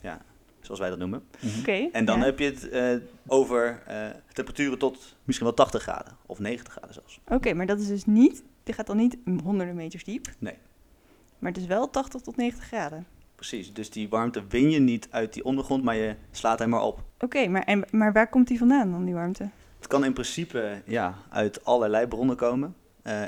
ja, 0.00 0.20
zoals 0.60 0.80
wij 0.80 0.88
dat 0.88 0.98
noemen. 0.98 1.22
Mhm. 1.40 1.58
Oké. 1.58 1.88
En 1.92 2.04
dan 2.04 2.18
ja. 2.18 2.24
heb 2.24 2.38
je 2.38 2.44
het 2.44 2.68
eh, 2.68 2.94
over 3.26 3.82
eh, 3.86 4.06
temperaturen 4.32 4.78
tot 4.78 5.16
misschien 5.24 5.46
wel 5.46 5.56
80 5.56 5.82
graden 5.82 6.16
of 6.26 6.38
90 6.38 6.72
graden 6.72 6.94
zelfs. 6.94 7.20
Oké, 7.28 7.52
maar 7.54 7.66
dat 7.66 7.80
is 7.80 7.86
dus 7.88 8.04
niet, 8.04 8.42
die 8.62 8.74
gaat 8.74 8.86
dan 8.86 8.96
niet 8.96 9.16
honderden 9.44 9.74
meters 9.74 10.04
diep. 10.04 10.26
Nee. 10.38 10.56
Maar 11.38 11.52
het 11.52 11.60
is 11.60 11.66
wel 11.66 11.90
80 11.90 12.20
tot 12.20 12.36
90 12.36 12.64
graden. 12.64 13.06
Precies, 13.34 13.72
dus 13.72 13.90
die 13.90 14.08
warmte 14.08 14.46
win 14.48 14.70
je 14.70 14.78
niet 14.80 15.08
uit 15.10 15.32
die 15.32 15.44
ondergrond, 15.44 15.84
maar 15.84 15.96
je 15.96 16.14
slaat 16.30 16.58
hem 16.58 16.68
maar 16.68 16.82
op. 16.82 17.02
Oké, 17.18 17.46
maar, 17.48 17.62
en- 17.62 17.84
maar 17.90 18.12
waar 18.12 18.28
komt 18.28 18.48
die 18.48 18.58
vandaan 18.58 18.90
dan, 18.90 19.04
die 19.04 19.14
warmte? 19.14 19.48
Het 19.78 19.86
kan 19.86 20.04
in 20.04 20.12
principe 20.12 20.82
ja, 20.86 21.14
uit 21.28 21.64
allerlei 21.64 22.06
bronnen 22.06 22.36
komen. 22.36 22.74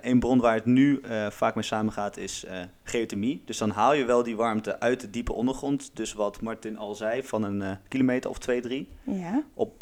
Eén 0.01 0.19
bron 0.19 0.39
waar 0.41 0.55
het 0.55 0.65
nu 0.65 1.01
eh, 1.01 1.31
vaak 1.31 1.55
mee 1.55 1.65
samengaat 1.65 2.17
is 2.17 2.45
eh, 2.45 2.61
geothermie. 2.83 3.43
Dus 3.45 3.59
dan 3.59 3.71
haal 3.71 3.95
je 3.95 4.05
wel 4.05 4.23
die 4.23 4.37
warmte 4.37 4.81
uit 4.81 5.01
de 5.01 5.11
diepe 5.11 5.33
ondergrond. 5.33 5.91
Dus 5.97 6.13
wat 6.13 6.41
Martin 6.41 6.79
al 6.79 6.95
zei, 6.95 7.23
van 7.23 7.43
een 7.43 7.79
kilometer 7.89 8.31
of 8.31 8.39
2, 8.39 8.61
3 8.61 8.89
Ja. 9.05 9.43
op 9.55 9.79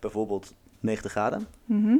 bijvoorbeeld 0.00 0.54
90 0.80 1.10
graden. 1.10 1.46
Mhm. 1.64 1.96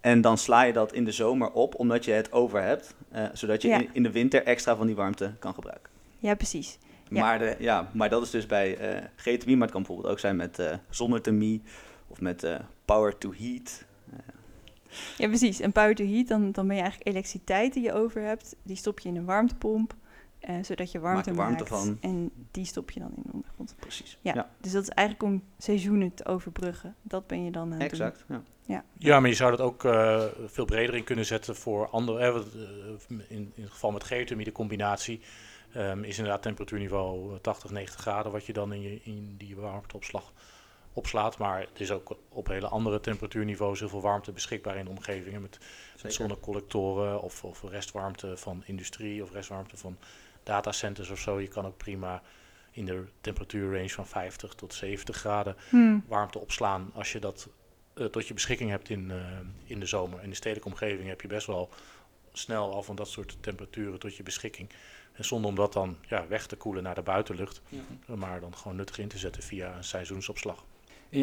En 0.00 0.20
dan 0.20 0.38
sla 0.38 0.62
je 0.62 0.72
dat 0.72 0.92
in 0.92 1.04
de 1.04 1.12
zomer 1.12 1.50
op, 1.50 1.74
omdat 1.74 2.04
je 2.04 2.12
het 2.12 2.32
over 2.32 2.62
hebt. 2.62 2.94
zodat 3.32 3.62
je 3.62 3.68
Ja. 3.68 3.78
in, 3.78 3.88
in 3.92 4.02
de 4.02 4.10
winter 4.10 4.42
extra 4.44 4.76
van 4.76 4.86
die 4.86 4.96
warmte 4.96 5.32
kan 5.38 5.54
gebruiken. 5.54 5.90
Ja, 6.18 6.34
precies. 6.34 6.78
Ja. 7.08 7.20
Maar, 7.20 7.38
de, 7.38 7.56
ja, 7.58 7.88
maar 7.92 8.08
dat 8.08 8.22
is 8.22 8.30
dus 8.30 8.46
bij 8.46 8.76
eh 8.76 9.02
geothermie, 9.16 9.56
maar 9.56 9.66
het 9.66 9.74
kan 9.76 9.82
bijvoorbeeld 9.82 10.12
ook 10.12 10.20
zijn 10.20 10.36
met 10.36 10.62
zonnerthermie 10.90 11.62
of 12.06 12.20
met 12.20 12.46
power 12.84 13.18
to 13.18 13.32
heat. 13.38 13.84
Ja, 15.18 15.28
precies. 15.28 15.60
En 15.60 15.72
power 15.72 15.94
to 15.94 16.04
heat, 16.06 16.28
dan, 16.28 16.52
dan 16.52 16.66
ben 16.66 16.76
je 16.76 16.82
eigenlijk 16.82 17.10
elektriciteit 17.10 17.72
die 17.72 17.82
je 17.82 17.92
over 17.92 18.22
hebt. 18.22 18.56
Die 18.62 18.76
stop 18.76 19.00
je 19.00 19.08
in 19.08 19.16
een 19.16 19.24
warmtepomp, 19.24 19.94
eh, 20.38 20.54
zodat 20.62 20.92
je 20.92 21.00
warmte 21.00 21.30
Maak 21.30 21.38
er 21.38 21.44
warmte 21.44 21.72
maakt. 21.72 21.84
van. 21.84 21.98
En 22.00 22.30
die 22.50 22.64
stop 22.64 22.90
je 22.90 23.00
dan 23.00 23.12
in 23.16 23.22
de 23.24 23.32
ondergrond. 23.32 23.74
Precies. 23.78 24.18
Ja. 24.20 24.50
Dus 24.60 24.72
dat 24.72 24.82
is 24.82 24.88
eigenlijk 24.88 25.28
om 25.32 25.42
seizoenen 25.58 26.14
te 26.14 26.24
overbruggen. 26.26 26.94
Dat 27.02 27.26
ben 27.26 27.44
je 27.44 27.50
dan 27.50 27.62
aan 27.62 27.70
het 27.70 27.78
doen. 27.80 27.88
exact. 27.88 28.24
Ja. 28.28 28.42
Ja, 28.98 29.20
maar 29.20 29.28
je 29.28 29.36
zou 29.36 29.50
dat 29.50 29.60
ook 29.60 29.84
eh, 29.84 30.22
veel 30.46 30.64
breder 30.64 30.94
in 30.94 31.04
kunnen 31.04 31.26
zetten 31.26 31.56
voor 31.56 31.88
andere. 31.88 32.18
eh, 32.26 32.32
wat, 32.32 32.46
in, 33.08 33.52
in 33.54 33.62
het 33.62 33.70
geval 33.70 33.90
met 33.90 34.04
geothermie, 34.04 34.44
de 34.44 34.52
combinatie, 34.52 35.20
ehm, 35.72 36.02
is 36.04 36.16
inderdaad 36.16 36.42
temperatuurniveau 36.42 37.32
eh, 37.34 37.38
80, 37.40 37.70
90 37.70 38.00
graden, 38.00 38.32
wat 38.32 38.46
je 38.46 38.52
dan 38.52 38.72
in, 38.72 38.80
je, 38.82 39.00
in 39.02 39.34
die 39.38 39.56
warmteopslag 39.56 40.32
opslaat. 40.96 41.38
Maar 41.38 41.60
het 41.60 41.80
is 41.80 41.90
ook 41.90 42.16
op 42.28 42.46
hele 42.46 42.68
andere 42.68 43.00
temperatuurniveaus 43.00 43.78
heel 43.78 43.88
veel 43.88 44.00
warmte 44.00 44.32
beschikbaar 44.32 44.76
in 44.76 44.84
de 44.84 44.90
omgevingen. 44.90 45.42
Met, 45.42 45.58
zonnecollectoren 46.06 47.22
of, 47.22 47.44
of 47.44 47.62
restwarmte 47.62 48.36
van 48.36 48.62
industrie 48.66 49.22
of 49.22 49.32
restwarmte 49.32 49.76
van 49.76 49.98
datacenters 50.42 51.10
of 51.10 51.18
zo. 51.18 51.40
Je 51.40 51.48
kan 51.48 51.66
ook 51.66 51.76
prima 51.76 52.22
in 52.70 52.84
de 52.84 53.04
temperatuurrange 53.20 53.88
van 53.88 54.06
50 54.06 54.54
tot 54.54 54.74
70 54.74 55.16
graden 55.16 55.56
Hmm. 55.68 56.04
warmte 56.06 56.38
opslaan 56.38 56.90
als 56.94 57.12
je 57.12 57.18
dat 57.18 57.48
eh, 57.94 58.06
tot 58.06 58.26
je 58.28 58.34
beschikking 58.34 58.70
hebt 58.70 58.88
in, 58.88 59.10
eh, 59.10 59.16
in 59.64 59.80
de 59.80 59.86
zomer. 59.86 60.22
In 60.22 60.28
de 60.28 60.36
stedelijke 60.36 60.68
omgeving 60.68 61.08
heb 61.08 61.20
je 61.20 61.28
best 61.28 61.46
wel 61.46 61.70
snel 62.32 62.72
al 62.72 62.82
van 62.82 62.96
dat 62.96 63.08
soort 63.08 63.36
temperaturen 63.40 63.98
tot 63.98 64.16
je 64.16 64.22
beschikking. 64.22 64.70
En 65.12 65.24
zonder 65.24 65.50
om 65.50 65.56
dat 65.56 65.72
dan 65.72 65.96
ja, 66.08 66.26
weg 66.26 66.46
te 66.46 66.56
koelen 66.56 66.82
naar 66.82 66.94
de 66.94 67.02
buitenlucht, 67.02 67.62
maar 68.06 68.40
dan 68.40 68.56
gewoon 68.56 68.76
nuttig 68.76 68.98
in 68.98 69.08
te 69.08 69.18
zetten 69.18 69.42
via 69.42 69.76
een 69.76 69.84
seizoensopslag. 69.84 70.64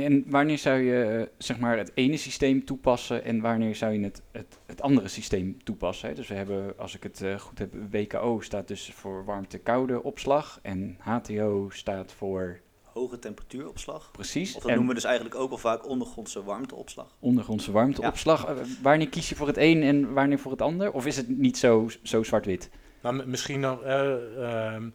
En 0.01 0.23
wanneer 0.27 0.57
zou 0.57 0.79
je 0.79 1.03
eh, 1.03 1.25
zeg 1.37 1.59
maar 1.59 1.77
het 1.77 1.91
ene 1.93 2.17
systeem 2.17 2.65
toepassen 2.65 3.23
en 3.23 3.41
wanneer 3.41 3.75
zou 3.75 3.93
je 3.93 4.03
het, 4.03 4.21
het, 4.31 4.59
het 4.65 4.81
andere 4.81 5.07
systeem 5.07 5.63
toepassen? 5.63 6.09
Hè? 6.09 6.15
Dus 6.15 6.27
we 6.27 6.33
hebben, 6.35 6.77
als 6.77 6.95
ik 6.95 7.03
het 7.03 7.21
eh, 7.21 7.39
goed 7.39 7.59
heb, 7.59 7.73
WKO 7.91 8.39
staat 8.41 8.67
dus 8.67 8.91
voor 8.93 9.25
warmte-koude 9.25 10.03
opslag 10.03 10.59
en 10.61 10.97
HTO 10.99 11.69
staat 11.69 12.11
voor 12.11 12.59
Hoge 12.83 13.19
temperatuuropslag. 13.19 14.11
precies 14.11 14.55
Of 14.55 14.61
dat 14.61 14.69
en 14.71 14.75
noemen 14.75 14.87
we 14.95 15.01
dus 15.01 15.09
eigenlijk 15.09 15.35
ook 15.39 15.49
wel 15.49 15.57
vaak 15.57 15.87
ondergrondse 15.87 16.43
warmteopslag. 16.43 17.15
ondergrondse 17.19 17.71
warmteopslag. 17.71 18.45
Eh, 18.45 18.55
wanneer 18.81 19.09
kies 19.09 19.29
je 19.29 19.35
voor 19.35 19.47
het 19.47 19.57
een 19.57 19.83
en 19.83 20.13
wanneer 20.13 20.39
voor 20.39 20.51
het 20.51 20.61
ander? 20.61 20.91
Of 20.91 21.05
is 21.05 21.17
het 21.17 21.27
niet 21.37 21.57
zo, 21.57 21.89
zo 22.03 22.23
zwart-wit? 22.23 22.69
Maar 23.01 23.13
m- 23.15 23.29
misschien 23.29 23.59
nog, 23.59 23.81
eh, 23.83 24.73
ehm, 24.73 24.89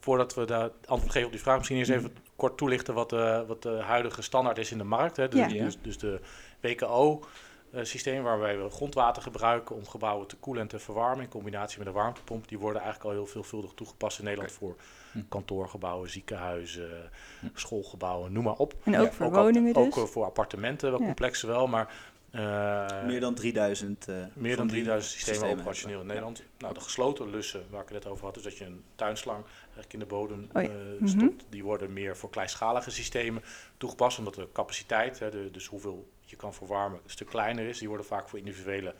voordat 0.00 0.34
we 0.34 0.44
daar 0.44 0.70
antwoord 0.86 1.12
geven 1.12 1.26
op 1.26 1.32
die 1.32 1.42
vraag, 1.42 1.56
misschien 1.56 1.76
eerst 1.78 1.90
even 1.90 2.12
kort 2.42 2.56
toelichten 2.58 2.94
wat 2.94 3.10
de, 3.10 3.44
wat 3.46 3.62
de 3.62 3.68
huidige 3.82 4.22
standaard 4.22 4.58
is 4.58 4.70
in 4.72 4.78
de 4.78 4.84
markt. 4.84 5.16
Hè. 5.16 5.28
Dus, 5.28 5.40
Ja. 5.40 5.46
Ja. 5.48 5.64
dus, 5.64 5.78
dus 5.82 5.98
de 5.98 6.20
WKO 6.60 7.24
eh, 7.70 7.84
systeem 7.84 8.22
waarbij 8.22 8.58
we 8.58 8.70
grondwater 8.70 9.22
gebruiken 9.22 9.76
om 9.76 9.86
gebouwen 9.88 10.26
te 10.26 10.36
koelen 10.36 10.62
en 10.62 10.68
te 10.68 10.78
verwarmen 10.78 11.24
in 11.24 11.30
combinatie 11.30 11.78
met 11.78 11.86
een 11.86 11.92
warmtepomp. 11.92 12.48
Die 12.48 12.58
worden 12.58 12.82
eigenlijk 12.82 13.10
al 13.10 13.16
heel 13.16 13.26
veelvuldig 13.32 13.70
toegepast 13.74 14.18
in 14.18 14.24
Nederland 14.24 14.52
voor 14.52 14.76
Hm. 15.12 15.18
kantoorgebouwen, 15.28 16.10
ziekenhuizen, 16.10 17.10
Hm. 17.40 17.46
schoolgebouwen, 17.54 18.32
noem 18.32 18.44
maar 18.44 18.56
op. 18.56 18.74
En 18.84 18.96
ook 18.98 19.06
Ja, 19.06 19.12
voor 19.12 19.30
woningen 19.32 19.72
dus. 19.72 19.82
Ook 19.86 19.96
eh, 19.96 20.02
voor 20.12 20.24
appartementen, 20.24 20.90
wel 20.90 20.98
Ja. 21.00 21.04
complexer 21.06 21.48
wel, 21.48 21.66
maar 21.66 21.94
eh, 22.30 23.04
Meer 23.06 23.20
dan 23.20 23.34
3000. 23.34 24.08
eh, 24.08 24.14
meer 24.34 24.56
dan 24.56 24.66
die 24.66 24.74
3000 24.76 25.12
systemen, 25.14 25.38
systemen 25.40 25.58
operationeel 25.60 26.00
in. 26.00 26.06
Nederland. 26.06 26.42
Nou, 26.58 26.74
de 26.74 26.80
gesloten 26.80 27.30
lussen, 27.30 27.64
waar 27.70 27.82
ik 27.82 27.88
het 27.88 28.02
net 28.02 28.12
over 28.12 28.24
had, 28.24 28.34
dus 28.34 28.42
dat 28.42 28.56
je 28.58 28.64
een 28.64 28.82
tuinslang 28.94 29.44
eigenlijk 29.74 29.92
in 29.92 29.98
de 29.98 30.06
bodem 30.06 30.48
Oh 30.52 30.62
ja. 30.62 30.68
eh, 30.68 30.74
Mhm. 31.00 31.06
stopt, 31.06 31.44
die 31.48 31.64
worden 31.64 31.92
meer 31.92 32.16
voor 32.16 32.30
kleinschalige 32.30 32.90
systemen 32.90 33.42
toegepast, 33.76 34.18
omdat 34.18 34.34
de 34.34 34.48
capaciteit, 34.52 35.18
hè, 35.18 35.30
de, 35.30 35.50
dus 35.50 35.66
hoeveel 35.66 36.08
je 36.20 36.36
kan 36.36 36.54
verwarmen, 36.54 37.00
een 37.04 37.10
stuk 37.10 37.28
kleiner 37.28 37.68
is. 37.68 37.78
Die 37.78 37.88
worden 37.88 38.06
vaak 38.06 38.28
voor 38.28 38.38
individuele 38.38 38.94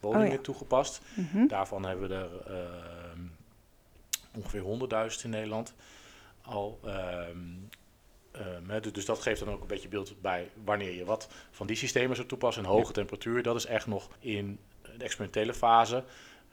woningen 0.00 0.26
Oh 0.28 0.32
ja. 0.34 0.40
toegepast. 0.40 1.00
Mhm. 1.16 1.46
Daarvan 1.46 1.84
hebben 1.84 2.08
we 2.08 2.14
er 2.14 2.40
ehm, 2.46 3.20
ongeveer 4.34 4.60
100.000 4.60 5.24
in 5.24 5.30
Nederland 5.30 5.74
al. 6.42 6.78
Ehm, 6.84 7.38
ehm, 8.30 8.80
dus- 8.80 8.92
dus 8.92 9.04
dat 9.04 9.18
geeft 9.22 9.40
dan 9.40 9.50
ook 9.54 9.60
een 9.60 9.66
beetje 9.66 9.88
beeld 9.88 10.20
bij 10.20 10.50
wanneer 10.64 10.92
je 10.92 11.04
wat 11.04 11.28
van 11.50 11.66
die 11.66 11.76
systemen 11.76 12.16
zou 12.16 12.28
toepassen. 12.28 12.64
En 12.64 12.68
hoge 12.70 12.92
temperatuur, 12.92 13.42
dat 13.42 13.56
is 13.56 13.66
echt 13.66 13.86
nog 13.86 14.08
in 14.18 14.58
de 14.82 15.04
experimentele 15.04 15.54
fase. 15.54 16.04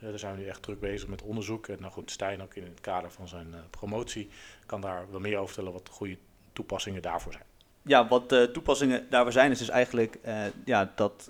Eh, 0.06 0.12
daar 0.12 0.20
zijn 0.20 0.36
we 0.36 0.42
nu 0.42 0.48
echt 0.48 0.62
druk 0.62 0.80
bezig 0.80 1.08
met 1.08 1.22
onderzoek. 1.22 1.68
En 1.68 1.78
nou 1.80 1.92
goed, 1.92 2.12
Stijn 2.12 2.42
ook 2.42 2.56
in 2.56 2.64
het 2.64 2.82
kader 2.82 3.12
van 3.12 3.28
zijn 3.28 3.54
eh, 3.54 3.60
promotie 3.70 4.30
kan 4.66 4.82
daar 4.82 5.12
wel 5.12 5.20
meer 5.20 5.36
over 5.36 5.48
vertellen 5.48 5.74
wat 5.74 5.86
de 5.86 5.92
goede 5.92 6.18
toepassingen 6.54 7.02
daarvoor 7.02 7.32
zijn. 7.32 7.44
Ja, 7.82 8.08
wat 8.08 8.30
de 8.30 8.50
toepassingen 8.54 9.10
daarvoor 9.10 9.32
zijn, 9.32 9.52
is 9.52 9.60
dus 9.60 9.70
eigenlijk 9.70 10.18
eh, 10.22 10.44
ja, 10.66 10.92
dat 10.96 11.30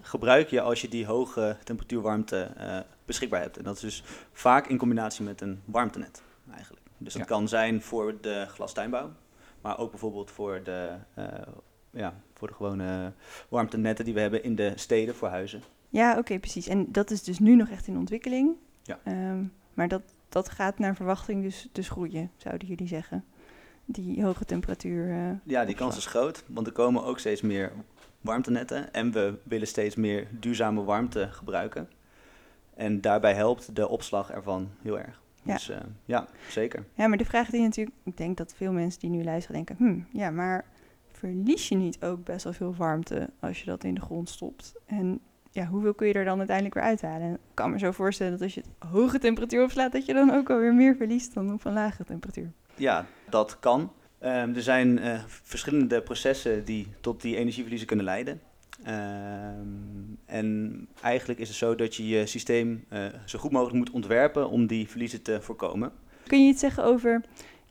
gebruik 0.00 0.48
je 0.48 0.60
als 0.60 0.80
je 0.80 0.88
die 0.88 1.06
hoge 1.06 1.56
temperatuurwarmte 1.64 2.50
beschikbaar 3.04 3.40
hebt. 3.40 3.56
En 3.56 3.64
dat 3.64 3.74
is 3.74 3.80
dus 3.80 4.02
vaak 4.32 4.66
in 4.66 4.78
combinatie 4.78 5.24
met 5.24 5.40
een 5.40 5.62
warmtenet 5.64 6.22
eigenlijk. 6.54 6.86
Dus 6.98 7.12
dat 7.12 7.22
Ja. 7.22 7.28
kan 7.28 7.48
zijn 7.48 7.82
voor 7.82 8.14
de 8.20 8.46
glastuinbouw, 8.48 9.12
maar 9.60 9.78
ook 9.78 9.90
bijvoorbeeld 9.90 10.30
voor 10.30 10.60
de, 10.62 10.90
ja, 11.90 12.14
voor 12.34 12.48
de 12.48 12.54
gewone 12.54 13.12
warmtenetten 13.48 14.04
die 14.04 14.14
we 14.14 14.20
hebben 14.20 14.42
in 14.42 14.54
de 14.56 14.72
steden 14.74 15.14
voor 15.14 15.28
huizen. 15.28 15.62
Ja, 15.94 16.18
oké, 16.18 16.38
precies. 16.38 16.66
En 16.68 16.86
dat 16.92 17.10
is 17.10 17.22
dus 17.22 17.38
nu 17.38 17.56
nog 17.56 17.68
echt 17.68 17.86
in 17.86 17.96
ontwikkeling. 17.96 18.50
Ja. 18.82 18.98
Ehm, 19.04 19.44
maar 19.74 19.88
dat, 19.88 20.02
dat 20.28 20.48
gaat 20.48 20.78
naar 20.78 20.96
verwachting 20.96 21.42
dus, 21.42 21.68
dus 21.72 21.88
groeien, 21.88 22.30
zouden 22.36 22.68
jullie 22.68 22.86
zeggen. 22.86 23.24
Die 23.84 24.24
hoge 24.24 24.44
temperatuur. 24.44 25.10
eh, 25.10 25.30
Ja, 25.44 25.64
die 25.64 25.74
kans 25.74 25.96
is 25.96 26.06
groot, 26.06 26.44
want 26.46 26.66
er 26.66 26.72
komen 26.72 27.04
ook 27.04 27.18
steeds 27.18 27.40
meer 27.40 27.72
warmtenetten 28.20 28.92
en 28.92 29.12
we 29.12 29.38
willen 29.42 29.66
steeds 29.66 29.94
meer 29.94 30.26
duurzame 30.30 30.84
warmte 30.84 31.28
gebruiken. 31.30 31.88
En 32.74 33.00
daarbij 33.00 33.34
helpt 33.34 33.76
de 33.76 33.88
opslag 33.88 34.30
ervan 34.30 34.68
heel 34.82 34.98
erg. 34.98 35.22
Ja. 35.42 35.52
Dus 35.52 35.68
eh, 35.68 35.78
ja, 36.04 36.26
zeker. 36.48 36.84
Ja, 36.94 37.06
maar 37.06 37.18
de 37.18 37.24
vraag 37.24 37.50
die 37.50 37.60
natuurlijk, 37.62 37.96
ik 38.04 38.16
denk 38.16 38.36
dat 38.36 38.54
veel 38.56 38.72
mensen 38.72 39.00
die 39.00 39.10
nu 39.10 39.24
luisteren 39.24 39.64
denken, 39.64 39.76
hm, 39.86 40.18
ja, 40.18 40.30
maar 40.30 40.64
verlies 41.12 41.68
je 41.68 41.76
niet 41.76 42.02
ook 42.02 42.24
best 42.24 42.44
wel 42.44 42.52
veel 42.52 42.74
warmte 42.74 43.30
als 43.40 43.58
je 43.60 43.64
dat 43.66 43.84
in 43.84 43.94
de 43.94 44.00
grond 44.00 44.28
stopt? 44.28 44.74
En 44.86 45.20
ja, 45.54 45.66
hoeveel 45.66 45.94
kun 45.94 46.06
je 46.06 46.12
er 46.12 46.24
dan 46.24 46.38
uiteindelijk 46.38 46.74
weer 46.74 46.84
uithalen? 46.84 47.22
En 47.22 47.32
ik 47.32 47.40
kan 47.54 47.70
me 47.70 47.78
zo 47.78 47.90
voorstellen 47.90 48.32
dat 48.32 48.42
als 48.42 48.54
je 48.54 48.60
het 48.60 48.90
hoge 48.90 49.18
temperatuur 49.18 49.62
opslaat, 49.62 49.92
dat 49.92 50.06
je 50.06 50.12
dan 50.14 50.30
ook 50.30 50.50
alweer 50.50 50.74
meer 50.74 50.96
verliest 50.96 51.34
dan 51.34 51.52
op 51.52 51.64
een 51.64 51.72
lage 51.72 52.04
temperatuur. 52.04 52.52
Ja, 52.76 53.06
dat 53.28 53.58
kan. 53.60 53.92
Ehm, 54.18 54.54
er 54.54 54.62
zijn 54.62 54.98
eh, 54.98 55.20
verschillende 55.26 56.02
processen 56.02 56.64
die 56.64 56.86
tot 57.00 57.22
die 57.22 57.36
energieverliezen 57.36 57.86
kunnen 57.86 58.04
leiden. 58.04 58.40
Ehm, 58.82 59.68
en 60.26 60.88
eigenlijk 61.02 61.40
is 61.40 61.48
het 61.48 61.56
zo 61.56 61.74
dat 61.74 61.94
je 61.94 62.08
je 62.08 62.26
systeem 62.26 62.84
eh, 62.88 63.06
zo 63.24 63.38
goed 63.38 63.50
mogelijk 63.50 63.76
moet 63.76 63.90
ontwerpen 63.90 64.48
om 64.48 64.66
die 64.66 64.88
verliezen 64.88 65.22
te 65.22 65.40
voorkomen. 65.40 65.92
Kun 66.26 66.44
je 66.44 66.50
iets 66.50 66.60
zeggen 66.60 66.84
over, 66.84 67.22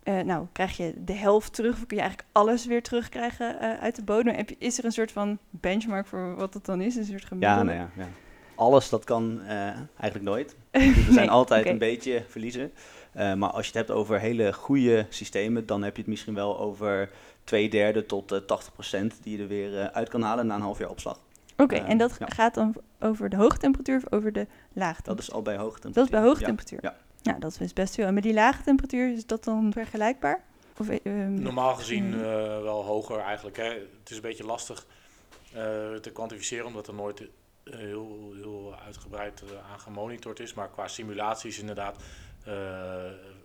eh, 0.03 0.19
nou, 0.19 0.45
krijg 0.51 0.77
je 0.77 0.93
de 1.05 1.13
helft 1.13 1.53
terug 1.53 1.73
of 1.73 1.85
kun 1.85 1.97
je 1.97 2.01
eigenlijk 2.03 2.31
alles 2.31 2.65
weer 2.65 2.83
terugkrijgen 2.83 3.59
eh, 3.59 3.81
uit 3.81 3.95
de 3.95 4.03
bodem? 4.03 4.35
Heb 4.35 4.49
je, 4.49 4.55
is 4.59 4.77
er 4.77 4.85
een 4.85 4.91
soort 4.91 5.11
van 5.11 5.37
benchmark 5.49 6.07
voor 6.07 6.35
wat 6.35 6.53
het 6.53 6.65
dan 6.65 6.81
is? 6.81 6.95
Een 6.95 7.05
soort 7.05 7.25
gemiddelde? 7.25 7.59
Ja, 7.59 7.63
nou 7.63 7.77
ja, 7.77 7.89
ja. 8.03 8.07
Alles 8.55 8.89
dat 8.89 9.03
kan 9.03 9.41
eh, 9.41 9.57
eigenlijk 9.97 10.21
nooit. 10.21 10.55
Er 10.71 10.81
zijn 10.93 11.15
Nee, 11.15 11.29
altijd 11.29 11.65
een 11.65 11.77
beetje 11.77 12.23
verliezen. 12.27 12.71
Maar 13.13 13.49
als 13.49 13.61
je 13.67 13.77
het 13.77 13.87
hebt 13.87 13.91
over 13.91 14.19
hele 14.19 14.53
goede 14.53 15.05
systemen, 15.09 15.65
dan 15.65 15.83
heb 15.83 15.95
je 15.95 16.01
het 16.01 16.09
misschien 16.11 16.33
wel 16.33 16.59
over 16.59 17.09
twee 17.43 17.69
derde 17.69 18.05
tot 18.05 18.31
eh 18.31 18.37
80 18.37 18.73
procent 18.73 19.23
die 19.23 19.37
je 19.37 19.43
er 19.43 19.49
weer 19.49 19.91
uit 19.91 20.09
kan 20.09 20.21
halen 20.21 20.47
na 20.47 20.55
een 20.55 20.61
half 20.61 20.79
jaar 20.79 20.89
opslag. 20.89 21.19
Oké, 21.57 21.75
en 21.75 21.97
dat 21.97 22.15
ja. 22.19 22.25
gaat 22.25 22.53
dan 22.53 22.75
over 22.99 23.29
de 23.29 23.35
hoge 23.35 23.57
temperatuur 23.57 23.97
of 23.97 24.11
over 24.11 24.31
de 24.31 24.47
lage 24.73 25.01
temperatuur? 25.01 25.15
Dat 25.15 25.19
is 25.19 25.31
al 25.31 25.41
bij 25.41 25.55
hoge 25.57 25.79
temperatuur. 25.79 25.93
Dat 25.93 26.03
is 26.03 26.09
bij 26.09 26.21
hoge 26.21 26.39
Ja. 26.39 26.45
temperatuur. 26.45 26.93
Ja. 27.23 27.29
Nou, 27.31 27.39
dat 27.39 27.59
is 27.59 27.73
best 27.73 27.95
veel. 27.95 28.05
En 28.05 28.13
met 28.13 28.23
die 28.23 28.33
lage 28.33 28.63
temperatuur 28.63 29.13
is 29.13 29.25
dat 29.25 29.43
dan 29.43 29.71
vergelijkbaar? 29.71 30.43
Of, 30.77 30.89
eh, 30.89 30.99
ehm, 31.03 31.41
Normaal 31.41 31.75
gezien 31.75 32.11
Hmm. 32.11 32.23
eh, 32.23 32.61
wel 32.61 32.83
hoger 32.83 33.19
eigenlijk. 33.19 33.57
Hè. 33.57 33.63
Het 33.69 34.09
is 34.09 34.15
een 34.15 34.21
beetje 34.21 34.45
lastig 34.45 34.85
eh, 35.53 35.93
te 35.93 36.11
kwantificeren, 36.13 36.65
omdat 36.65 36.87
er 36.87 36.93
nooit 36.93 37.23
heel, 37.63 38.33
heel 38.35 38.75
uitgebreid 38.85 39.43
aan 39.71 39.79
gemonitord 39.79 40.39
is. 40.39 40.53
Maar 40.53 40.69
qua 40.69 40.87
simulaties 40.87 41.59
inderdaad, 41.59 41.97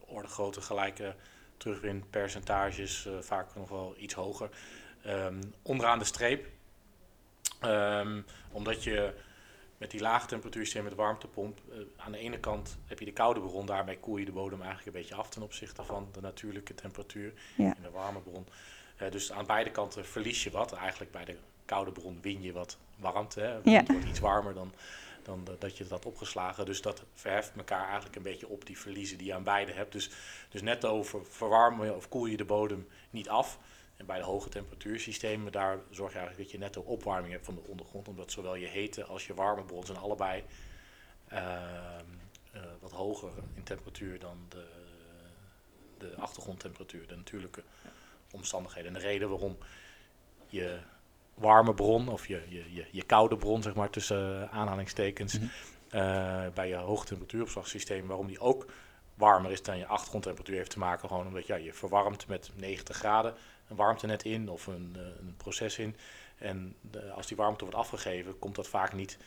orde 0.07 0.29
grote 0.29 0.61
gelijke 0.61 1.15
terugwinpercentages, 1.57 3.07
eh 3.07 3.13
vaak 3.21 3.55
nog 3.55 3.69
wel 3.69 3.95
iets 3.99 4.15
hoger. 4.15 4.49
Ehm, 5.03 5.43
onderaan 5.63 5.99
de 5.99 6.05
streep, 6.05 6.47
Ehm, 7.61 8.21
omdat 8.53 8.85
je 8.85 9.15
met 9.79 9.91
die 9.91 10.01
lage 10.01 10.27
temperatuursysteem 10.27 10.85
met 10.85 10.95
warmtepomp, 10.95 11.59
eh, 11.73 11.79
aan 11.97 12.13
de 12.13 12.19
ene 12.19 12.39
kant 12.39 12.77
heb 12.87 12.99
je 12.99 13.05
de 13.05 13.13
koude 13.13 13.41
bron, 13.41 13.67
daarmee 13.67 13.99
koel 13.99 14.17
je 14.17 14.25
de 14.25 14.33
bodem 14.33 14.63
eigenlijk 14.63 14.87
een 14.97 15.01
beetje 15.03 15.15
af 15.15 15.29
ten 15.31 15.43
opzichte 15.43 15.85
van 15.85 16.09
de 16.13 16.21
natuurlijke 16.21 16.75
temperatuur 16.75 17.33
Ja. 17.57 17.77
in 17.77 17.83
de 17.83 17.91
warme 17.91 18.21
bron. 18.21 18.47
Eh, 18.97 19.11
dus 19.11 19.33
aan 19.33 19.47
beide 19.47 19.71
kanten 19.71 20.05
verlies 20.07 20.45
je 20.45 20.51
wat. 20.51 20.73
Eigenlijk 20.73 21.11
bij 21.11 21.25
de 21.25 21.37
koude 21.65 21.93
bron 21.93 22.19
win 22.23 22.43
je 22.43 22.53
wat 22.53 22.79
warmte. 22.97 23.41
Hè. 23.41 23.53
Ja. 23.65 23.79
Het 23.79 23.89
wordt 23.93 24.07
iets 24.07 24.19
warmer 24.21 24.55
dan, 24.55 24.73
dan 25.23 25.45
de- 25.45 25.57
dat 25.59 25.77
je 25.77 25.87
had 25.89 26.07
opgeslagen. 26.07 26.67
Dus 26.67 26.83
dat 26.83 27.03
verheft 27.15 27.53
elkaar 27.57 27.85
eigenlijk 27.87 28.17
een 28.17 28.23
beetje 28.23 28.49
op 28.49 28.67
die 28.67 28.79
verliezen 28.79 29.19
die 29.19 29.27
je 29.27 29.35
aan 29.35 29.43
beide 29.43 29.73
hebt. 29.73 29.93
Dus, 29.93 30.11
dus 30.49 30.63
net 30.63 30.85
over 30.85 31.27
verwarmen 31.27 31.97
of 31.97 32.09
koel 32.09 32.27
je 32.27 32.37
de 32.37 32.45
bodem 32.45 32.89
niet 33.11 33.29
af. 33.29 33.59
En 33.99 34.07
bij 34.07 34.19
de 34.19 34.25
hoge 34.25 34.49
temperatuursystemen, 34.49 35.53
daar 35.53 35.79
zorg 35.91 36.13
je 36.13 36.19
eigenlijk 36.19 36.49
dat 36.51 36.61
je 36.61 36.65
netto 36.65 36.81
opwarming 36.81 37.33
hebt 37.33 37.45
van 37.45 37.55
de 37.55 37.69
ondergrond. 37.69 38.09
Omdat 38.09 38.31
zowel 38.31 38.55
je 38.55 38.67
hete 38.67 39.05
als 39.05 39.27
je 39.27 39.35
warme 39.35 39.63
bron 39.63 39.87
zijn 39.87 39.99
allebei 39.99 40.45
ehm, 41.29 42.05
eh, 42.53 42.63
wat 42.81 42.91
hoger 42.93 43.31
in 43.55 43.63
temperatuur 43.63 44.19
dan 44.19 44.47
de, 44.49 44.67
de 45.99 46.15
achtergrondtemperatuur, 46.17 47.07
de 47.07 47.17
natuurlijke 47.17 47.63
omstandigheden. 48.31 48.95
En 48.95 49.01
de 49.01 49.07
reden 49.07 49.29
waarom 49.29 49.59
je 50.47 50.79
warme 51.35 51.75
bron 51.75 52.09
of 52.09 52.27
je, 52.27 52.43
je, 52.49 52.75
je, 52.75 52.87
je 52.91 53.03
koude 53.03 53.37
bron, 53.37 53.63
zeg 53.63 53.75
maar 53.75 53.91
tussen 53.91 54.51
aanhalingstekens, 54.51 55.39
Mhm. 55.39 55.47
eh, 55.91 56.47
bij 56.55 56.69
je 56.69 56.75
hoge 56.77 57.07
temperatuuropslagsysteem, 57.07 58.07
waarom 58.07 58.27
die 58.27 58.41
ook 58.41 58.67
warmer 59.15 59.51
is 59.51 59.63
dan 59.63 59.79
je 59.79 59.87
achtergrondtemperatuur, 59.87 60.57
heeft 60.57 60.71
te 60.71 60.79
maken 60.79 61.09
gewoon 61.09 61.27
omdat 61.27 61.47
ja, 61.47 61.57
je 61.57 61.73
verwarmt 61.73 62.27
met 62.27 62.51
90 62.55 62.97
graden 62.97 63.35
een 63.69 63.77
warmtenet 63.77 64.23
in 64.25 64.49
of 64.49 64.67
een, 64.67 64.93
eh, 64.97 65.03
een 65.03 65.35
proces 65.37 65.79
in. 65.79 65.97
En 66.39 66.75
de- 66.81 67.11
als 67.11 67.27
die 67.27 67.37
warmte 67.37 67.65
wordt 67.65 67.79
afgegeven, 67.79 68.39
komt 68.39 68.55
dat 68.55 68.69
vaak 68.69 68.93
niet 68.93 69.19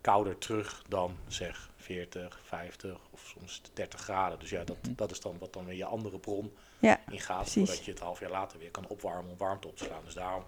kouder 0.00 0.38
terug 0.38 0.82
dan 0.88 1.16
zeg 1.28 1.70
40, 1.76 2.40
50 2.44 2.98
of 3.10 3.32
soms 3.36 3.62
30 3.72 4.00
graden. 4.00 4.38
Dus 4.38 4.50
ja, 4.50 4.64
dat, 4.64 4.76
Mhm. 4.82 4.92
dat 4.96 5.10
is 5.10 5.20
dan 5.20 5.38
wat 5.38 5.52
dan 5.52 5.64
weer 5.64 5.76
je 5.76 5.84
andere 5.84 6.18
bron 6.18 6.56
Ja, 6.78 7.00
ingaat, 7.10 7.48
zodat 7.48 7.84
je 7.84 7.90
het 7.90 8.00
half 8.00 8.20
jaar 8.20 8.30
later 8.30 8.58
weer 8.58 8.70
kan 8.70 8.86
opwarmen 8.86 9.30
om 9.30 9.36
warmte 9.36 9.68
op 9.68 9.76
te 9.76 9.84
slaan. 9.84 10.04
Dus 10.04 10.14
daarom 10.14 10.44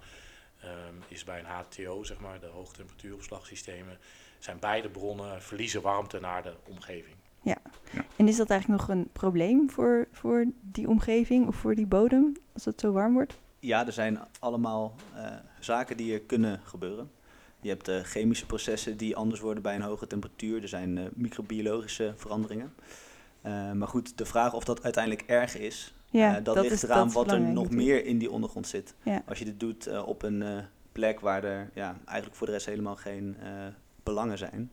ehm, 0.60 0.94
is 1.08 1.24
bij 1.24 1.38
een 1.38 1.44
HTO, 1.46 2.02
zeg 2.04 2.18
maar, 2.18 2.40
de 2.40 2.46
hoogtemperatuuropslagsystemen, 2.46 3.98
zijn 4.38 4.58
beide 4.58 4.88
bronnen 4.88 5.42
verliezen 5.42 5.82
warmte 5.82 6.20
naar 6.20 6.42
de 6.42 6.54
omgeving. 6.68 7.16
En 8.16 8.28
is 8.28 8.36
dat 8.36 8.50
eigenlijk 8.50 8.80
nog 8.80 8.90
een 8.90 9.08
probleem 9.12 9.70
voor, 9.70 10.08
voor 10.12 10.44
die 10.60 10.88
omgeving 10.88 11.46
of 11.46 11.56
voor 11.56 11.74
die 11.74 11.86
bodem, 11.86 12.32
als 12.52 12.64
het 12.64 12.80
zo 12.80 12.92
warm 12.92 13.12
wordt? 13.12 13.38
Ja, 13.58 13.86
er 13.86 13.92
zijn 13.92 14.18
allemaal 14.38 14.94
eh, 15.14 15.26
zaken 15.60 15.96
die 15.96 16.12
er 16.12 16.20
kunnen 16.20 16.60
gebeuren. 16.64 17.10
Je 17.60 17.68
hebt 17.68 17.88
eh, 17.88 18.00
chemische 18.00 18.46
processen 18.46 18.96
die 18.96 19.16
anders 19.16 19.40
worden 19.40 19.62
bij 19.62 19.74
een 19.74 19.82
hoge 19.82 20.06
temperatuur. 20.06 20.62
Er 20.62 20.68
zijn 20.68 20.98
eh, 20.98 21.04
microbiologische 21.14 22.12
veranderingen. 22.16 22.72
Maar 23.74 23.88
goed, 23.88 24.18
de 24.18 24.26
vraag 24.26 24.54
of 24.54 24.64
dat 24.64 24.82
uiteindelijk 24.82 25.24
erg 25.26 25.58
is, 25.58 25.94
Ja, 26.10 26.40
dat, 26.40 26.56
ligt 26.56 26.72
is, 26.72 26.82
eraan 26.82 27.04
dat 27.04 27.12
wat 27.12 27.30
er 27.30 27.40
nog 27.40 27.70
meer 27.70 28.04
in 28.04 28.18
die 28.18 28.30
ondergrond 28.30 28.66
zit. 28.66 28.94
Ja. 29.02 29.22
Als 29.26 29.38
je 29.38 29.44
dit 29.44 29.60
doet 29.60 30.02
op 30.02 30.22
een 30.22 30.44
plek 30.92 31.20
waar 31.20 31.44
er 31.44 31.70
ja, 31.74 31.96
eigenlijk 32.04 32.36
voor 32.36 32.46
de 32.46 32.52
rest 32.52 32.66
helemaal 32.66 32.96
geen 32.96 33.36
belangen 34.02 34.38
zijn, 34.38 34.70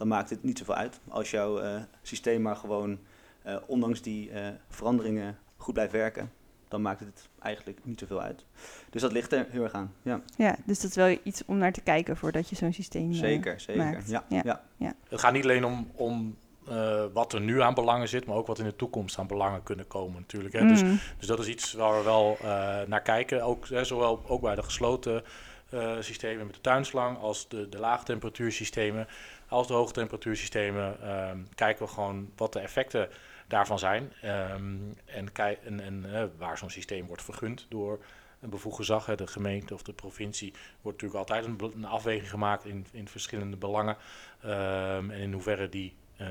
dan 0.00 0.08
maakt 0.08 0.30
het 0.30 0.42
niet 0.42 0.58
zoveel 0.58 0.74
uit. 0.74 1.00
Als 1.08 1.30
jouw 1.30 1.58
eh, 1.58 1.82
systeem 2.02 2.42
maar 2.42 2.56
gewoon, 2.56 2.98
eh, 3.42 3.56
ondanks 3.66 4.02
die 4.02 4.30
eh, 4.30 4.48
veranderingen, 4.68 5.38
goed 5.56 5.74
blijft 5.74 5.92
werken, 5.92 6.32
dan 6.68 6.82
maakt 6.82 7.00
het 7.00 7.28
eigenlijk 7.38 7.78
niet 7.82 7.98
zoveel 7.98 8.22
uit. 8.22 8.44
Dus 8.90 9.02
dat 9.02 9.12
ligt 9.12 9.32
er 9.32 9.46
heel 9.50 9.62
erg 9.62 9.72
aan. 9.72 9.92
Ja, 10.02 10.20
Ja, 10.36 10.56
dus 10.64 10.80
dat 10.80 10.90
is 10.90 10.96
wel 10.96 11.18
iets 11.22 11.44
om 11.44 11.58
naar 11.58 11.72
te 11.72 11.80
kijken 11.80 12.16
voordat 12.16 12.48
je 12.48 12.56
zo'n 12.56 12.72
systeem... 12.72 13.12
zeker, 13.12 13.60
zeker. 13.60 13.84
maakt. 13.84 14.08
Ja, 14.10 14.24
Ja. 14.28 14.62
ja. 14.76 14.94
Het 15.08 15.20
gaat 15.20 15.32
niet 15.32 15.44
alleen 15.44 15.64
om, 15.64 15.90
om 15.94 16.36
eh, 16.66 17.04
wat 17.12 17.32
er 17.32 17.40
nu 17.40 17.62
aan 17.62 17.74
belangen 17.74 18.08
zit, 18.08 18.26
maar 18.26 18.36
ook 18.36 18.46
wat 18.46 18.58
in 18.58 18.64
de 18.64 18.76
toekomst 18.76 19.18
aan 19.18 19.26
belangen 19.26 19.62
kunnen 19.62 19.86
komen 19.86 20.20
natuurlijk. 20.20 20.54
Hè. 20.54 20.66
Dus, 20.66 20.82
mm, 20.82 21.00
dus 21.18 21.26
dat 21.26 21.38
is 21.38 21.46
iets 21.46 21.72
waar 21.72 21.98
we 21.98 22.04
wel 22.04 22.36
eh, 22.40 22.46
naar 22.86 23.02
kijken. 23.02 23.42
Ook, 23.42 23.68
hè, 23.68 23.84
zowel 23.84 24.22
ook 24.26 24.40
bij 24.40 24.54
de 24.54 24.62
gesloten 24.62 25.22
eh, 25.70 25.96
systemen 26.00 26.46
met 26.46 26.54
de 26.54 26.60
tuinslang 26.60 27.18
als 27.18 27.48
de, 27.48 27.68
de 27.68 27.78
laagtemperatuursystemen 27.78 29.06
als 29.50 29.66
de 29.66 29.74
hoogtemperatuursystemen. 29.74 31.00
ehm, 31.02 31.38
kijken 31.54 31.86
we 31.86 31.92
gewoon 31.92 32.30
wat 32.36 32.52
de 32.52 32.60
effecten 32.60 33.08
daarvan 33.46 33.78
zijn. 33.78 34.12
Ehm, 34.22 34.76
en 35.04 36.14
eh, 36.14 36.24
waar 36.38 36.58
zo'n 36.58 36.70
systeem 36.70 37.06
wordt 37.06 37.22
vergund 37.22 37.66
door 37.68 37.98
een 38.40 38.50
bevoegd 38.50 38.76
gezag, 38.76 39.14
de 39.14 39.26
gemeente 39.26 39.74
of 39.74 39.82
de 39.82 39.92
provincie, 39.92 40.52
wordt 40.80 41.02
natuurlijk 41.02 41.30
altijd 41.30 41.74
een, 41.74 41.84
afweging 41.84 42.30
gemaakt 42.30 42.64
in, 42.64 42.86
in 42.90 43.08
verschillende 43.08 43.56
belangen. 43.56 43.96
Ehm, 44.40 45.10
en 45.10 45.20
in 45.20 45.32
hoeverre 45.32 45.68
die 45.68 45.94
eh, 46.16 46.28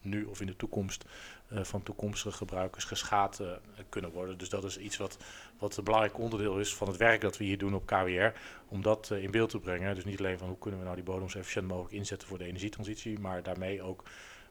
nu 0.00 0.24
of 0.24 0.40
in 0.40 0.46
de 0.46 0.56
toekomst 0.56 1.04
van 1.60 1.82
toekomstige 1.82 2.36
gebruikers 2.36 2.84
geschaad 2.84 3.40
eh, 3.40 3.46
kunnen 3.88 4.10
worden. 4.10 4.38
Dus 4.38 4.48
dat 4.48 4.64
is 4.64 4.78
iets 4.78 4.96
wat, 4.96 5.16
wat 5.58 5.76
een 5.76 5.84
belangrijk 5.84 6.18
onderdeel 6.18 6.58
is 6.58 6.74
van 6.74 6.88
het 6.88 6.96
werk 6.96 7.20
dat 7.20 7.36
we 7.36 7.44
hier 7.44 7.58
doen 7.58 7.74
op 7.74 7.86
KWR. 7.86 8.38
Om 8.68 8.82
dat 8.82 9.10
eh, 9.10 9.22
in 9.22 9.30
beeld 9.30 9.50
te 9.50 9.58
brengen. 9.58 9.94
Dus 9.94 10.04
niet 10.04 10.18
alleen 10.18 10.38
van 10.38 10.48
hoe 10.48 10.58
kunnen 10.58 10.78
we 10.78 10.84
nou 10.84 10.96
die 10.96 11.06
bodems 11.06 11.32
zo 11.32 11.38
efficiënt 11.38 11.68
mogelijk 11.68 11.94
inzetten 11.94 12.28
voor 12.28 12.38
de 12.38 12.44
energietransitie, 12.44 13.18
maar 13.18 13.42
daarmee 13.42 13.82
ook 13.82 14.04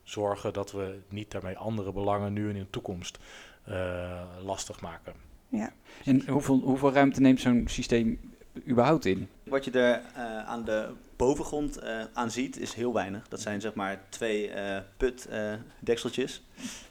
zorgen 0.04 0.54
dat 0.54 0.72
we 0.72 1.00
niet 1.10 1.32
daarmee 1.32 1.58
andere 1.58 1.92
belangen 1.92 2.34
nu 2.34 2.50
en 2.50 2.56
in 2.56 2.62
de 2.62 2.70
toekomst 2.70 3.20
eh, 3.64 4.22
lastig 4.44 4.82
maken. 4.82 5.14
ja. 5.50 5.74
En 6.06 6.28
hoeveel, 6.30 6.60
hoeveel 6.60 6.92
ruimte 6.92 7.22
neemt 7.22 7.40
zo'n 7.40 7.64
systeem 7.68 8.20
überhaupt 8.68 9.06
in? 9.06 9.28
Wat 9.44 9.66
je 9.66 9.72
er 9.72 10.02
eh, 10.16 10.31
aan 10.46 10.66
de 10.66 10.90
bovengrond 11.16 11.78
eh, 11.78 12.04
aan 12.14 12.32
ziet, 12.32 12.58
is 12.60 12.74
heel 12.74 12.94
weinig. 12.94 13.28
Dat 13.28 13.42
zijn 13.42 13.62
zeg 13.62 13.74
maar 13.74 14.02
twee 14.10 14.50
eh 14.50 14.82
putdekseltjes. 14.98 16.44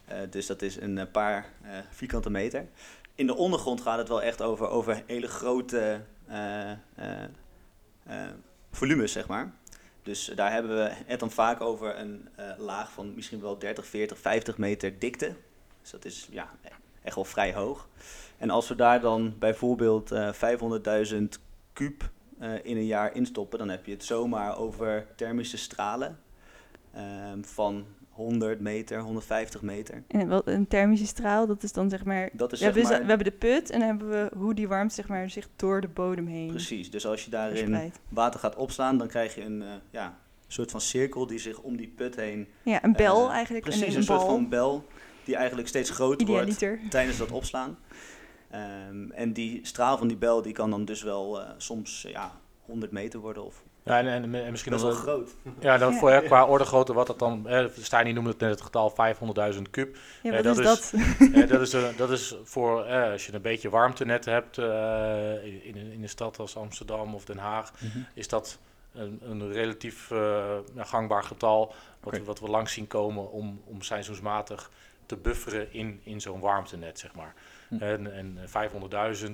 Eh, 0.04 0.18
dus 0.30 0.46
dat 0.46 0.62
is 0.62 0.80
een 0.80 0.98
eh, 0.98 1.06
paar 1.12 1.46
eh, 1.62 1.70
vierkante 1.90 2.30
meter. 2.30 2.66
In 3.14 3.26
de 3.26 3.36
ondergrond 3.36 3.80
gaat 3.80 3.98
het 3.98 4.08
wel 4.08 4.22
echt 4.22 4.42
over, 4.42 4.68
over 4.68 5.02
hele 5.06 5.28
grote 5.28 6.00
eh, 6.26 6.70
eh, 6.70 6.76
eh, 8.06 8.28
volumes, 8.70 9.12
zeg 9.12 9.26
maar. 9.26 9.52
Dus 10.02 10.32
daar 10.34 10.52
hebben 10.52 10.76
we 10.76 10.90
het 11.06 11.20
dan 11.20 11.30
vaak 11.30 11.60
over 11.60 11.98
een 11.98 12.28
eh, 12.34 12.44
laag 12.58 12.92
van 12.92 13.14
misschien 13.14 13.40
wel 13.40 13.58
30, 13.58 13.86
40, 13.86 14.18
50 14.18 14.58
meter 14.58 14.98
dikte. 14.98 15.34
Dus 15.80 15.90
dat 15.90 16.04
is 16.04 16.28
ja, 16.30 16.50
echt 17.02 17.14
wel 17.14 17.24
vrij 17.24 17.54
hoog. 17.54 17.88
En 18.38 18.50
als 18.50 18.68
we 18.68 18.74
daar 18.74 19.00
dan 19.00 19.34
bijvoorbeeld 19.38 20.10
eh 20.10 20.32
500.000 21.12 21.22
kuub 21.72 22.10
eh, 22.40 22.52
in 22.62 22.76
een 22.76 22.86
jaar 22.86 23.14
instoppen, 23.14 23.58
dan 23.58 23.68
heb 23.68 23.86
je 23.86 23.92
het 23.92 24.04
zomaar 24.04 24.56
over 24.56 25.06
thermische 25.16 25.56
stralen 25.56 26.18
ehm, 26.92 27.42
van 27.42 27.86
100 28.08 28.60
meter, 28.60 29.00
150 29.00 29.62
meter. 29.62 30.02
En 30.08 30.28
wel 30.28 30.42
een 30.44 30.68
thermische 30.68 31.06
straal, 31.06 31.46
dat 31.46 31.62
is 31.62 31.72
dan 31.72 31.90
zeg 31.90 32.04
maar... 32.04 32.28
Dat 32.32 32.52
is 32.52 32.58
we, 32.58 32.64
zeg 32.64 32.74
hebben, 32.74 32.82
dus- 32.82 32.90
maar, 32.90 33.00
we 33.00 33.08
hebben 33.08 33.26
de 33.26 33.38
put 33.38 33.70
en 33.70 33.78
dan 33.78 33.88
hebben 33.88 34.08
we 34.08 34.30
hoe 34.36 34.54
die 34.54 34.68
warmte 34.68 34.94
zeg 34.94 35.08
maar, 35.08 35.30
zich 35.30 35.48
door 35.56 35.80
de 35.80 35.88
bodem 35.88 36.26
heen 36.26 36.48
precies. 36.48 36.90
Dus 36.90 37.06
als 37.06 37.24
je 37.24 37.30
daarin 37.30 37.92
water 38.08 38.40
gaat 38.40 38.56
opslaan, 38.56 38.98
dan 38.98 39.08
krijg 39.08 39.34
je 39.34 39.44
een 39.44 39.62
eh, 39.62 39.68
ja, 39.90 40.18
soort 40.46 40.70
van 40.70 40.80
cirkel 40.80 41.26
die 41.26 41.38
zich 41.38 41.58
om 41.58 41.76
die 41.76 41.92
put 41.96 42.16
heen... 42.16 42.48
Ja, 42.62 42.84
een 42.84 42.92
bel 42.92 43.28
eh, 43.28 43.34
eigenlijk. 43.34 43.64
Precies, 43.64 43.82
en 43.82 43.90
een, 43.90 43.96
een, 43.96 44.02
soort 44.02 44.22
van 44.22 44.48
bel 44.48 44.86
die 45.24 45.36
eigenlijk 45.36 45.68
steeds 45.68 45.90
groter 45.90 46.26
wordt 46.26 46.58
tijdens 46.90 47.18
dat 47.18 47.30
opslaan. 47.30 47.78
Ehm, 48.50 49.10
en 49.10 49.32
die 49.32 49.60
straal 49.66 49.98
van 49.98 50.08
die 50.08 50.16
bel 50.16 50.42
die 50.42 50.52
kan 50.52 50.70
dan 50.70 50.84
dus 50.84 51.02
wel 51.02 51.40
eh, 51.40 51.48
soms 51.56 52.04
eh, 52.04 52.12
ja, 52.12 52.32
100 52.66 52.92
meter 52.92 53.20
worden 53.20 53.44
of 53.44 53.62
Ja, 53.84 53.98
en, 53.98 54.06
en, 54.06 54.34
en 54.44 54.50
misschien 54.50 54.78
wel 54.78 54.90
groot. 54.92 55.30
Ja, 55.60 55.78
dan 55.78 55.92
Ja. 55.92 55.98
voor, 55.98 56.10
hè, 56.10 56.22
qua 56.22 56.44
orde 56.46 56.64
grootte 56.64 56.92
wat 56.92 57.06
dat 57.06 57.18
dan... 57.18 57.48
Eh, 57.48 57.64
Stijn 57.80 58.14
noemde 58.14 58.30
het 58.30 58.38
net 58.40 58.50
het 58.50 58.60
getal 58.60 58.92
500.000 59.54 59.62
kub. 59.70 59.96
Ja, 60.22 60.30
Eh, 60.30 60.34
wat 60.36 60.44
dat 60.44 60.58
is 60.58 60.66
is- 60.66 60.90
dat? 60.90 61.00
Eh, 61.34 61.48
dat, 61.48 61.60
is, 61.60 61.72
eh, 61.72 61.96
dat 61.96 62.10
is 62.10 62.36
voor 62.44 62.84
eh, 62.84 63.10
als 63.12 63.26
je 63.26 63.34
een 63.34 63.42
beetje 63.42 63.70
warmtenet 63.70 64.24
hebt 64.24 64.58
eh, 64.58 65.44
in, 65.44 65.76
in, 65.76 66.02
een- 66.02 66.08
stad 66.08 66.38
als 66.38 66.56
Amsterdam 66.56 67.14
of 67.14 67.24
Den 67.24 67.38
Haag, 67.38 67.72
is 68.14 68.28
dat 68.28 68.58
een, 68.94 69.18
een 69.22 69.52
relatief 69.52 70.10
eh, 70.10 70.18
ja, 70.74 70.84
gangbaar 70.84 71.22
getal 71.24 71.74
wat, 72.00 72.12
we, 72.14 72.24
wat 72.24 72.40
we 72.40 72.48
langs 72.48 72.72
zien 72.72 72.86
komen 72.86 73.30
om, 73.30 73.62
om 73.64 73.82
seizoensmatig 73.82 74.70
te 75.10 75.16
bufferen 75.16 75.72
in, 75.72 76.00
in 76.04 76.20
zo'n 76.20 76.40
warmtenet, 76.40 76.98
zeg 76.98 77.14
maar. 77.14 77.34
Hm. 77.68 77.76
En, 77.82 78.12
en 78.14 78.38
eh, 78.52 78.70
500.000 79.24 79.30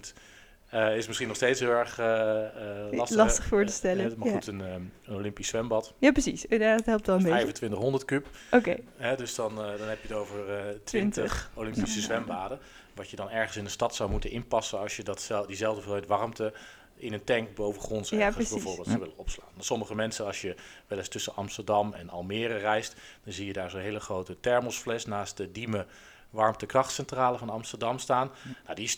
eh, 0.71 0.97
is 0.97 1.07
misschien 1.07 1.27
nog 1.29 1.37
steeds 1.37 1.61
heel 1.61 1.71
erg 1.71 1.99
eh, 1.99 2.87
eh, 2.87 2.93
lastig. 2.93 3.17
Lastig 3.17 3.45
voor 3.45 3.65
te 3.65 3.73
stellen, 3.73 4.15
maar 4.19 4.29
ja. 4.29 4.33
goed, 4.35 4.47
een, 4.47 4.61
eh, 4.61 4.73
een 4.73 5.15
Olympisch 5.15 5.49
zwembad, 5.49 5.95
Ja, 5.99 6.12
precies. 6.12 6.45
Het 6.49 6.61
helpt 6.62 7.09
een 7.09 7.15
beetje. 7.17 7.31
2500 7.31 8.05
kub. 8.05 8.27
Oké, 8.51 8.77
dus 9.17 9.35
dan, 9.35 9.55
dan 9.55 9.67
heb 9.89 10.01
je 10.03 10.09
het 10.09 10.12
over 10.17 10.49
eh 10.49 10.57
20 10.65 10.81
20. 10.85 11.51
Olympische 11.55 11.99
Ja. 11.99 12.05
zwembaden. 12.05 12.59
Wat 12.95 13.11
je 13.11 13.17
dan 13.17 13.31
ergens 13.31 13.57
in 13.57 13.65
de 13.65 13.71
stad 13.71 13.95
zou 13.95 14.11
moeten 14.11 14.31
inpassen 14.31 14.79
als 14.79 14.97
je 14.97 15.03
dat, 15.03 15.21
zel- 15.21 15.47
diezelfde 15.47 15.75
hoeveelheid 15.83 16.07
warmte 16.07 16.53
in 16.97 17.13
een 17.13 17.25
tank 17.25 17.55
bovengronds 17.55 18.11
Ja, 18.11 18.17
ergens 18.17 18.35
precies. 18.35 18.53
bijvoorbeeld 18.55 18.87
Ja. 18.87 18.93
zou 18.93 19.03
willen 19.05 19.19
opslaan. 19.19 19.49
Sommige 19.59 19.95
mensen, 19.95 20.25
als 20.27 20.41
je 20.41 20.55
wel 20.87 20.99
eens 20.99 21.09
tussen 21.09 21.35
Amsterdam 21.35 21.93
en 21.93 22.11
Almere 22.11 22.57
reist, 22.57 22.97
dan 23.25 23.33
zie 23.33 23.47
je 23.47 23.53
daar 23.53 23.71
zo'n 23.71 23.81
hele 23.81 24.01
grote 24.01 24.41
thermosfles 24.41 25.05
naast 25.07 25.37
de 25.37 25.53
Diemen 25.53 25.87
warmtekrachtcentrale 26.31 27.39
van 27.39 27.51
Amsterdam 27.51 27.99
staan. 27.99 28.31
Nou, 28.65 28.75
die 28.77 28.85
is 28.85 28.97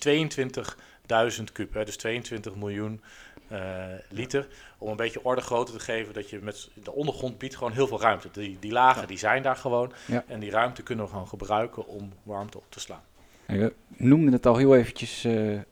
22.000 1.39 1.53
kub, 1.53 1.75
hè, 1.75 1.85
dus 1.85 1.97
22 1.97 2.55
miljoen 2.55 3.03
eh, 3.49 3.85
liter. 4.09 4.49
Om 4.79 4.91
een 4.91 4.97
beetje 4.97 5.25
orde 5.25 5.41
grootte 5.41 5.73
te 5.73 5.81
geven, 5.81 6.15
dat 6.15 6.31
je 6.31 6.39
met 6.43 6.69
de 6.75 6.93
ondergrond 6.93 7.39
biedt 7.39 7.57
gewoon 7.57 7.73
heel 7.73 7.87
veel 7.87 8.01
ruimte. 8.01 8.29
Die, 8.33 8.57
die 8.61 8.73
lagen 8.73 9.01
Ja. 9.01 9.07
die 9.07 9.19
zijn 9.19 9.43
daar 9.43 9.57
gewoon. 9.57 9.93
Ja. 10.07 10.25
En 10.27 10.41
die 10.41 10.51
ruimte 10.51 10.83
kunnen 10.83 11.05
we 11.05 11.11
gewoon 11.11 11.29
gebruiken 11.29 11.87
om 11.87 12.13
warmte 12.23 12.59
op 12.59 12.65
te 12.69 12.81
slaan. 12.81 13.03
We 13.47 13.75
noemden 13.97 14.33
het 14.33 14.47
al 14.47 14.57
heel 14.57 14.77
eventjes 14.77 15.25
eh, 15.25 15.55
eh, 15.55 15.63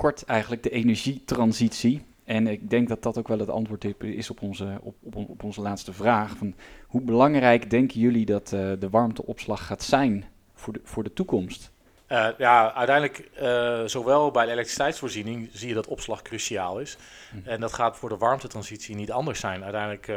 kort 0.00 0.24
eigenlijk, 0.24 0.62
de 0.62 0.70
energietransitie. 0.70 2.04
En 2.24 2.46
ik 2.46 2.70
denk 2.70 2.88
dat 2.88 3.02
dat 3.02 3.18
ook 3.18 3.28
wel 3.28 3.38
het 3.38 3.48
antwoord 3.48 4.02
is 4.02 4.30
op 4.30 4.42
onze, 4.42 4.78
op, 4.82 4.94
op, 5.02 5.28
op 5.28 5.42
onze 5.42 5.60
laatste 5.60 5.92
vraag. 5.92 6.36
Van 6.36 6.54
hoe 6.86 7.00
belangrijk 7.00 7.70
denken 7.70 8.00
jullie 8.00 8.26
dat 8.26 8.52
eh, 8.52 8.72
de 8.78 8.90
warmteopslag 8.90 9.66
gaat 9.66 9.82
zijn 9.82 10.24
voor 10.54 10.72
de, 10.72 10.80
voor 10.84 11.02
de 11.02 11.12
toekomst? 11.12 11.72
Eh, 12.06 12.28
ja, 12.38 12.72
uiteindelijk, 12.72 13.18
eh, 13.18 13.82
zowel 13.84 14.30
bij 14.30 14.44
de 14.44 14.52
elektriciteitsvoorziening 14.52 15.48
zie 15.52 15.68
je 15.68 15.74
dat 15.74 15.86
opslag 15.86 16.22
cruciaal 16.22 16.80
is. 16.80 16.96
Hm. 17.30 17.48
En 17.48 17.60
dat 17.60 17.72
gaat 17.72 17.96
voor 17.96 18.08
de 18.08 18.16
warmtetransitie 18.16 18.94
niet 18.94 19.12
anders 19.12 19.40
zijn. 19.40 19.62
Uiteindelijk, 19.62 20.08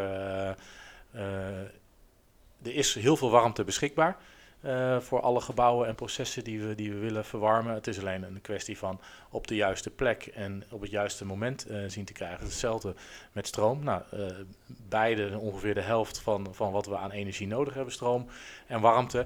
er 2.63 2.75
is 2.75 2.93
heel 2.93 3.15
veel 3.15 3.29
warmte 3.29 3.63
beschikbaar 3.63 4.17
eh, 4.63 4.99
voor 4.99 5.21
alle 5.21 5.41
gebouwen 5.41 5.87
en 5.87 5.95
processen 5.95 6.43
die 6.43 6.61
we, 6.61 6.75
die 6.75 6.91
we 6.91 6.97
willen 6.97 7.25
verwarmen. 7.25 7.73
Het 7.73 7.87
is 7.87 7.99
alleen 7.99 8.23
een 8.23 8.41
kwestie 8.41 8.77
van 8.77 8.99
op 9.29 9.47
de 9.47 9.55
juiste 9.55 9.89
plek 9.89 10.25
en 10.25 10.63
op 10.69 10.81
het 10.81 10.89
juiste 10.89 11.25
moment 11.25 11.65
eh, 11.65 11.77
zien 11.87 12.05
te 12.05 12.13
krijgen. 12.13 12.45
Hetzelfde 12.45 12.95
met 13.31 13.47
stroom. 13.47 13.83
Nou, 13.83 14.01
eh, 14.11 14.25
beide 14.67 15.37
ongeveer 15.39 15.73
de 15.73 15.81
helft 15.81 16.19
van, 16.19 16.47
van 16.51 16.71
wat 16.71 16.85
we 16.85 16.97
aan 16.97 17.11
energie 17.11 17.47
nodig 17.47 17.73
hebben, 17.73 17.93
stroom 17.93 18.27
en 18.67 18.81
warmte. 18.81 19.25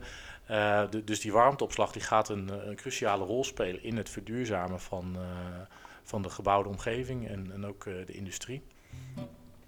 Dus 1.03 1.19
die 1.19 1.31
warmteopslag 1.31 1.91
die 1.91 2.01
gaat 2.01 2.29
een, 2.29 2.67
een 2.69 2.75
cruciale 2.75 3.25
rol 3.25 3.43
spelen 3.43 3.83
in 3.83 3.97
het 3.97 4.09
verduurzamen 4.09 4.79
van, 4.79 5.17
van 6.03 6.21
de 6.21 6.29
gebouwde 6.29 6.69
omgeving 6.69 7.27
en, 7.27 7.51
en 7.51 7.65
ook 7.65 7.83
de 7.83 8.13
industrie. 8.13 8.61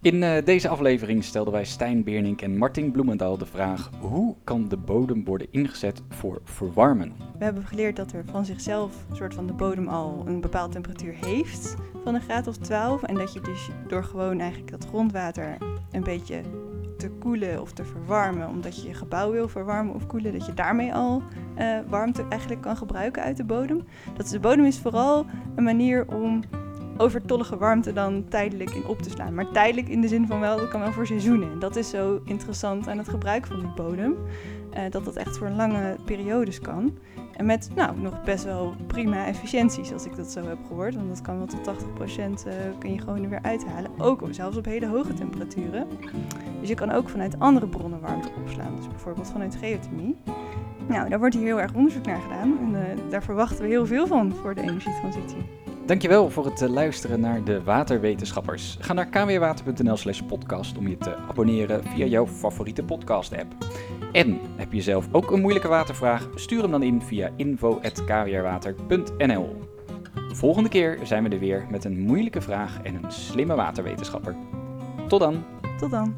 In 0.02 0.24
eh, 0.24 0.46
deze 0.46 0.68
aflevering 0.68 1.24
stelden 1.24 1.54
wij 1.54 1.66
Stijn 1.66 2.04
Beernink 2.04 2.42
en 2.42 2.58
Martin 2.58 2.92
Bloemendaal 2.92 3.38
de 3.38 3.46
vraag: 3.46 3.90
hoe 4.00 4.36
kan 4.44 4.68
de 4.68 4.78
bodem 4.78 5.26
worden 5.26 5.48
ingezet 5.52 6.02
voor 6.10 6.42
verwarmen? 6.44 7.14
we 7.38 7.44
hebben 7.44 7.66
geleerd 7.66 7.96
dat 7.96 8.12
er 8.12 8.26
van 8.32 8.46
zichzelf 8.46 9.06
een 9.10 9.16
soort 9.16 9.34
van 9.34 9.48
de 9.48 9.54
bodem 9.54 9.88
al 9.88 10.24
een 10.26 10.42
bepaalde 10.42 10.74
temperatuur 10.74 11.14
heeft 11.26 11.76
van 12.04 12.16
een 12.16 12.22
graad 12.22 12.48
of 12.48 12.58
12. 12.58 13.04
En 13.04 13.16
dat 13.16 13.34
je 13.34 13.42
dus 13.42 13.70
door 13.88 14.04
gewoon 14.04 14.40
eigenlijk 14.40 14.72
dat 14.72 14.86
grondwater 14.86 15.58
een 15.92 16.04
beetje 16.04 16.42
te 16.98 17.10
koelen 17.10 17.62
of 17.62 17.72
te 17.72 17.86
verwarmen, 17.86 18.48
omdat 18.48 18.82
je 18.82 18.88
je 18.88 18.94
gebouw 18.94 19.32
wil 19.32 19.48
verwarmen 19.48 19.96
of 19.96 20.08
koelen, 20.08 20.34
dat 20.34 20.46
je 20.46 20.54
daarmee 20.54 20.94
al 20.94 21.24
eh, 21.56 21.80
warmte 21.88 22.26
eigenlijk 22.30 22.62
kan 22.62 22.78
gebruiken 22.78 23.24
uit 23.24 23.38
de 23.38 23.44
bodem. 23.44 23.84
Dat 24.18 24.26
is, 24.26 24.32
de 24.32 24.40
bodem 24.40 24.66
is 24.66 24.80
vooral 24.80 25.26
een 25.56 25.64
manier 25.64 26.08
om 26.08 26.42
overtollige 27.00 27.58
warmte 27.58 27.94
dan 27.94 28.26
tijdelijk 28.30 28.70
in 28.70 28.86
op 28.86 29.02
te 29.02 29.10
slaan. 29.10 29.34
Maar 29.34 29.52
tijdelijk 29.52 29.88
in 29.88 30.02
de 30.02 30.08
zin 30.08 30.28
van 30.28 30.40
wel, 30.40 30.58
dat 30.58 30.68
kan 30.68 30.80
wel 30.80 30.92
voor 30.92 31.08
seizoenen. 31.08 31.52
En 31.52 31.60
dat 31.60 31.76
is 31.76 31.90
zo 31.90 32.22
interessant 32.26 32.88
aan 32.88 32.98
het 32.98 33.10
gebruik 33.10 33.48
van 33.48 33.60
die 33.60 33.74
bodem. 33.76 34.16
eh, 34.70 34.84
dat 34.90 35.06
dat 35.06 35.16
echt 35.16 35.38
voor 35.38 35.50
lange 35.50 35.96
periodes 36.06 36.60
kan. 36.60 36.98
En 37.34 37.46
met 37.46 37.70
nou, 37.76 38.00
nog 38.00 38.24
best 38.24 38.44
wel 38.44 38.76
prima 38.88 39.26
efficiënties, 39.26 39.94
als 39.94 40.06
ik 40.06 40.16
dat 40.16 40.32
zo 40.32 40.48
heb 40.48 40.58
gehoord. 40.68 40.96
Want 40.96 41.08
dat 41.08 41.22
kan 41.22 41.38
wel 41.38 41.46
tot 41.46 41.68
80% 41.68 42.48
uh, 42.48 42.54
kun 42.80 42.94
je 42.94 43.00
gewoon 43.00 43.24
er 43.24 43.30
weer 43.30 43.42
uithalen. 43.42 43.92
Ook 43.98 44.22
zelfs 44.30 44.58
op 44.58 44.66
hele 44.66 44.88
hoge 44.88 45.14
temperaturen. 45.14 45.88
Dus 46.60 46.70
je 46.70 46.76
kan 46.76 46.92
ook 46.92 47.10
vanuit 47.10 47.40
andere 47.40 47.68
bronnen 47.68 48.00
warmte 48.02 48.30
opslaan. 48.42 48.76
Dus 48.76 48.88
bijvoorbeeld 48.88 49.32
vanuit 49.32 49.56
geothermie. 49.56 50.16
Nou, 50.88 51.10
daar 51.10 51.20
wordt 51.20 51.36
hier 51.36 51.46
heel 51.46 51.62
erg 51.62 51.74
onderzoek 51.74 52.06
naar 52.06 52.22
gedaan. 52.22 52.58
En 52.60 52.72
uh, 52.72 53.12
daar 53.12 53.24
verwachten 53.24 53.62
we 53.62 53.68
heel 53.68 53.86
veel 53.86 54.08
van 54.08 54.34
voor 54.34 54.56
de 54.56 54.62
energietransitie. 54.62 55.69
Dankjewel 55.90 56.30
voor 56.30 56.46
het 56.46 56.62
luisteren 56.62 57.20
naar 57.20 57.44
de 57.44 57.64
Waterwetenschappers. 57.64 58.78
Ga 58.80 58.94
naar 58.94 59.10
kwwater.nl 59.10 59.98
slash 59.98 60.22
podcast 60.22 60.78
om 60.78 60.88
je 60.88 60.98
te 60.98 61.16
abonneren 61.16 61.84
via 61.84 62.06
jouw 62.06 62.28
favoriete 62.28 62.84
podcast 62.84 63.38
app. 63.38 63.56
En 64.12 64.40
heb 64.56 64.74
je 64.74 64.82
zelf 64.82 65.08
ook 65.12 65.32
een 65.32 65.42
moeilijke 65.42 65.68
watervraag? 65.68 66.30
Stuur 66.36 66.62
hem 66.62 66.72
dan 66.72 66.84
in 66.84 67.02
via 67.02 67.30
info.kwrwater.nl 67.36 69.56
Volgende 70.34 70.70
keer 70.70 71.00
zijn 71.04 71.24
we 71.24 71.30
er 71.30 71.40
weer 71.40 71.66
met 71.70 71.84
een 71.84 72.00
moeilijke 72.00 72.42
vraag 72.42 72.82
en 72.82 72.96
een 72.96 73.12
slimme 73.12 73.56
waterwetenschapper. 73.56 74.36
Tot 75.08 75.20
dan! 75.20 75.44
Tot 75.78 75.92
dan! 75.92 76.16